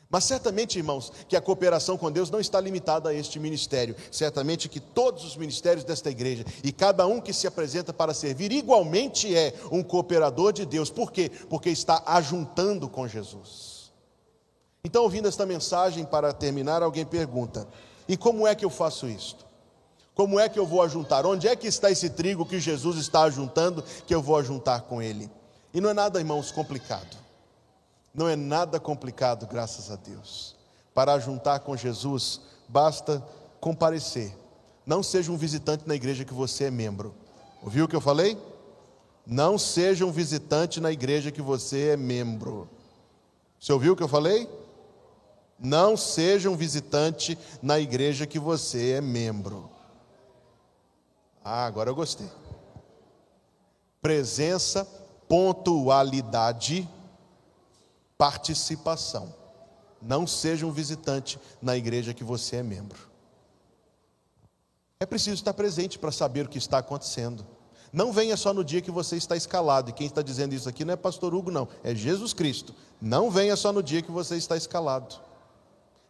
Mas 0.09 0.23
certamente, 0.23 0.79
irmãos, 0.79 1.11
que 1.27 1.35
a 1.35 1.41
cooperação 1.41 1.95
com 1.95 2.11
Deus 2.11 2.31
não 2.31 2.39
está 2.39 2.59
limitada 2.59 3.09
a 3.09 3.13
este 3.13 3.39
ministério. 3.39 3.95
Certamente 4.11 4.67
que 4.67 4.79
todos 4.79 5.23
os 5.23 5.37
ministérios 5.37 5.83
desta 5.83 6.09
igreja 6.09 6.43
e 6.63 6.71
cada 6.71 7.05
um 7.05 7.21
que 7.21 7.31
se 7.31 7.45
apresenta 7.45 7.93
para 7.93 8.11
servir 8.13 8.51
igualmente 8.51 9.35
é 9.35 9.53
um 9.71 9.83
cooperador 9.83 10.51
de 10.51 10.65
Deus. 10.65 10.89
Por 10.89 11.11
quê? 11.11 11.29
Porque 11.47 11.69
está 11.69 12.01
ajuntando 12.07 12.89
com 12.89 13.07
Jesus. 13.07 13.91
Então, 14.83 15.03
ouvindo 15.03 15.27
esta 15.27 15.45
mensagem 15.45 16.03
para 16.03 16.33
terminar, 16.33 16.81
alguém 16.81 17.05
pergunta: 17.05 17.67
"E 18.07 18.17
como 18.17 18.47
é 18.47 18.55
que 18.55 18.65
eu 18.65 18.69
faço 18.71 19.07
isto? 19.07 19.45
Como 20.15 20.39
é 20.39 20.49
que 20.49 20.57
eu 20.57 20.65
vou 20.65 20.81
ajuntar? 20.81 21.23
Onde 21.23 21.47
é 21.47 21.55
que 21.55 21.67
está 21.67 21.91
esse 21.91 22.09
trigo 22.09 22.47
que 22.47 22.59
Jesus 22.59 22.97
está 22.97 23.21
ajuntando 23.23 23.83
que 24.07 24.15
eu 24.15 24.23
vou 24.23 24.37
ajuntar 24.37 24.81
com 24.83 25.03
ele?" 25.03 25.29
E 25.71 25.79
não 25.79 25.91
é 25.91 25.93
nada, 25.93 26.17
irmãos, 26.17 26.51
complicado. 26.51 27.28
Não 28.13 28.27
é 28.27 28.35
nada 28.35 28.79
complicado, 28.79 29.47
graças 29.47 29.91
a 29.91 29.95
Deus. 29.95 30.55
Para 30.93 31.19
juntar 31.19 31.59
com 31.59 31.77
Jesus, 31.77 32.41
basta 32.67 33.23
comparecer. 33.59 34.35
Não 34.85 35.03
seja 35.03 35.31
um 35.31 35.37
visitante 35.37 35.87
na 35.87 35.95
igreja 35.95 36.25
que 36.25 36.33
você 36.33 36.65
é 36.65 36.71
membro. 36.71 37.13
Ouviu 37.61 37.85
o 37.85 37.87
que 37.87 37.95
eu 37.95 38.01
falei? 38.01 38.37
Não 39.25 39.57
seja 39.57 40.05
um 40.05 40.11
visitante 40.11 40.79
na 40.79 40.91
igreja 40.91 41.31
que 41.31 41.41
você 41.41 41.89
é 41.89 41.97
membro. 41.97 42.67
Você 43.59 43.71
ouviu 43.71 43.93
o 43.93 43.95
que 43.95 44.01
eu 44.01 44.07
falei? 44.07 44.49
Não 45.59 45.95
seja 45.95 46.49
um 46.49 46.55
visitante 46.55 47.37
na 47.61 47.79
igreja 47.79 48.25
que 48.25 48.39
você 48.39 48.93
é 48.93 49.01
membro. 49.01 49.69
Ah, 51.43 51.65
agora 51.65 51.89
eu 51.89 51.95
gostei. 51.95 52.29
Presença, 54.01 54.85
pontualidade 55.27 56.89
participação. 58.19 59.33
Não 60.01 60.27
seja 60.27 60.65
um 60.65 60.71
visitante 60.73 61.39
na 61.61 61.77
igreja 61.77 62.13
que 62.13 62.23
você 62.23 62.57
é 62.57 62.63
membro. 62.63 62.99
É 64.99 65.05
preciso 65.05 65.35
estar 65.35 65.53
presente 65.53 65.97
para 65.97 66.11
saber 66.11 66.45
o 66.45 66.49
que 66.49 66.57
está 66.57 66.79
acontecendo. 66.79 67.47
Não 67.93 68.11
venha 68.11 68.35
só 68.35 68.53
no 68.53 68.63
dia 68.63 68.81
que 68.81 68.91
você 68.91 69.15
está 69.15 69.37
escalado. 69.37 69.89
E 69.89 69.93
quem 69.93 70.05
está 70.05 70.21
dizendo 70.21 70.53
isso 70.53 70.67
aqui 70.67 70.83
não 70.83 70.93
é 70.93 70.97
pastor 70.97 71.33
Hugo, 71.33 71.49
não. 71.49 71.69
É 71.81 71.95
Jesus 71.95 72.33
Cristo. 72.33 72.75
Não 73.01 73.31
venha 73.31 73.55
só 73.55 73.71
no 73.71 73.81
dia 73.81 74.01
que 74.01 74.11
você 74.11 74.35
está 74.35 74.57
escalado. 74.57 75.15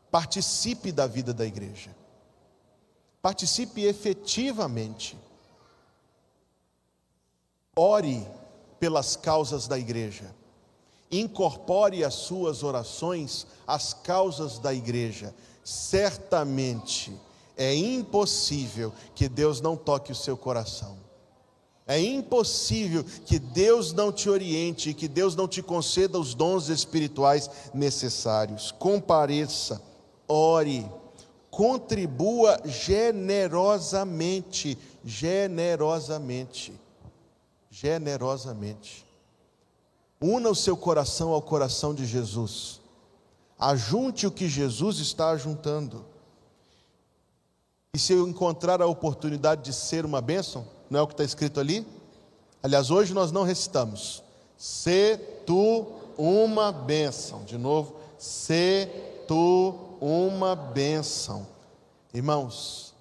Participe 0.09 0.91
da 0.91 1.05
vida 1.05 1.31
da 1.31 1.45
igreja. 1.45 1.95
Participe 3.21 3.83
efetivamente. 3.83 5.15
Ore 7.75 8.27
pelas 8.79 9.15
causas 9.15 9.67
da 9.67 9.77
igreja 9.77 10.38
incorpore 11.11 12.03
as 12.03 12.13
suas 12.13 12.63
orações 12.63 13.47
às 13.65 13.93
causas 13.93 14.59
da 14.59 14.73
igreja. 14.73 15.33
Certamente 15.63 17.13
é 17.57 17.73
impossível 17.75 18.93
que 19.13 19.27
Deus 19.27 19.61
não 19.61 19.75
toque 19.75 20.11
o 20.11 20.15
seu 20.15 20.37
coração. 20.37 20.97
É 21.85 21.99
impossível 21.99 23.03
que 23.25 23.39
Deus 23.39 23.93
não 23.93 24.11
te 24.11 24.29
oriente, 24.29 24.93
que 24.93 25.07
Deus 25.07 25.35
não 25.35 25.47
te 25.47 25.63
conceda 25.63 26.19
os 26.19 26.35
dons 26.35 26.69
espirituais 26.69 27.49
necessários. 27.73 28.71
Compareça, 28.71 29.81
ore, 30.27 30.87
contribua 31.49 32.61
generosamente, 32.63 34.77
generosamente, 35.03 36.73
generosamente. 37.71 39.08
Una 40.21 40.49
o 40.49 40.55
seu 40.55 40.75
coração 40.75 41.31
ao 41.31 41.41
coração 41.41 41.93
de 41.93 42.05
Jesus. 42.05 42.81
Ajunte 43.57 44.27
o 44.27 44.31
que 44.31 44.49
Jesus 44.49 44.99
está 44.99 45.29
ajuntando. 45.29 46.05
E 47.93 47.99
se 47.99 48.13
eu 48.13 48.27
encontrar 48.27 48.81
a 48.81 48.85
oportunidade 48.85 49.63
de 49.63 49.73
ser 49.73 50.05
uma 50.05 50.21
bênção, 50.21 50.67
não 50.89 50.99
é 50.99 51.01
o 51.01 51.07
que 51.07 51.13
está 51.13 51.23
escrito 51.23 51.59
ali? 51.59 51.87
Aliás, 52.61 52.91
hoje 52.91 53.13
nós 53.13 53.31
não 53.31 53.43
recitamos. 53.43 54.21
Se 54.57 55.17
tu 55.45 55.87
uma 56.17 56.71
bênção. 56.71 57.43
De 57.45 57.57
novo, 57.57 57.95
se 58.17 58.89
tu 59.25 59.73
uma 60.01 60.53
bênção. 60.55 61.47
Irmãos, 62.13 62.93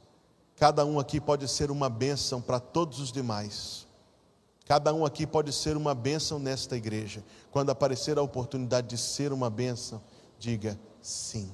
cada 0.57 0.85
um 0.85 1.01
aqui 1.01 1.21
pode 1.21 1.49
ser 1.49 1.71
uma 1.71 1.89
bênção 1.89 2.41
para 2.41 2.61
todos 2.61 3.01
os 3.01 3.11
demais. 3.11 3.88
Cada 4.69 4.93
um 4.93 5.03
aqui 5.07 5.27
pode 5.27 5.51
ser 5.51 5.79
uma 5.79 5.95
bênção 5.95 6.39
nesta 6.39 6.77
igreja. 6.77 7.25
Quando 7.51 7.71
aparecer 7.71 8.19
a 8.19 8.23
oportunidade 8.23 8.87
de 8.89 8.99
ser 8.99 9.33
uma 9.33 9.49
bênção, 9.49 10.03
diga 10.39 10.79
sim. 11.01 11.51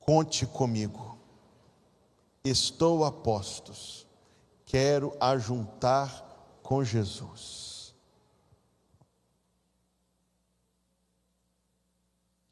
Conte 0.00 0.44
comigo. 0.44 1.16
Estou 2.42 3.04
a 3.04 3.12
postos. 3.12 4.08
Quero 4.66 5.16
ajuntar 5.20 6.58
com 6.64 6.82
Jesus. 6.82 7.94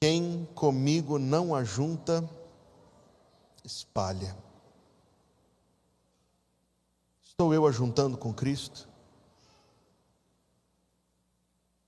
Quem 0.01 0.49
comigo 0.55 1.19
não 1.19 1.53
ajunta, 1.53 2.29
espalha. 3.65 4.37
Estou 7.33 7.53
eu 7.55 7.67
ajuntando 7.67 8.19
com 8.19 8.33
Cristo? 8.33 8.87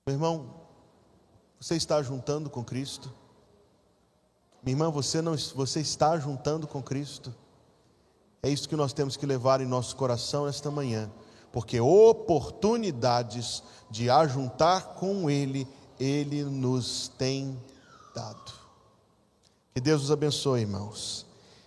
Meu 0.07 0.17
irmão, 0.17 0.55
você 1.61 1.77
está 1.77 2.03
juntando 2.03 2.49
com 2.49 2.65
Cristo? 2.65 3.13
Minha 4.63 4.73
irmã, 4.75 4.91
você 4.91 5.21
não 5.21 5.37
você 5.37 5.81
está 5.81 6.19
juntando 6.19 6.67
com 6.67 6.83
Cristo? 6.83 7.35
É 8.43 8.49
isso 8.49 8.69
que 8.69 8.75
nós 8.75 8.95
temos 8.95 9.17
que 9.17 9.27
levar 9.27 9.61
em 9.61 9.67
nosso 9.67 9.95
coração 9.97 10.49
esta 10.49 10.71
manhã, 10.71 11.11
porque 11.53 11.79
oportunidades 11.79 13.63
de 13.91 14.09
ajuntar 14.09 14.95
com 14.95 15.29
ele 15.29 15.69
ele 16.01 16.43
nos 16.43 17.09
tem 17.19 17.63
dado. 18.15 18.53
Que 19.75 19.81
Deus 19.81 20.05
os 20.05 20.11
abençoe, 20.11 20.63
irmãos, 20.63 21.27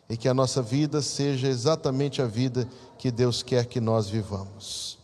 e 0.09 0.17
que 0.17 0.28
a 0.28 0.34
nossa 0.34 0.61
vida 0.61 0.99
seja 1.01 1.47
exatamente 1.47 2.21
a 2.21 2.25
vida 2.25 2.67
que 2.97 3.11
Deus 3.11 3.43
quer 3.43 3.65
que 3.65 3.79
nós 3.79 4.09
vivamos. 4.09 4.97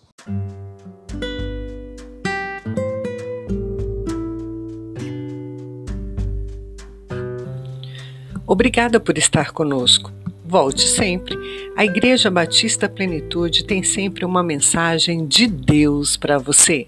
Obrigada 8.45 8.99
por 8.99 9.17
estar 9.17 9.51
conosco. 9.51 10.11
Volte 10.45 10.81
sempre. 10.81 11.35
A 11.75 11.83
Igreja 11.85 12.29
Batista 12.29 12.87
Plenitude 12.87 13.63
tem 13.63 13.81
sempre 13.81 14.25
uma 14.25 14.43
mensagem 14.43 15.25
de 15.25 15.47
Deus 15.47 16.15
para 16.17 16.37
você. 16.37 16.87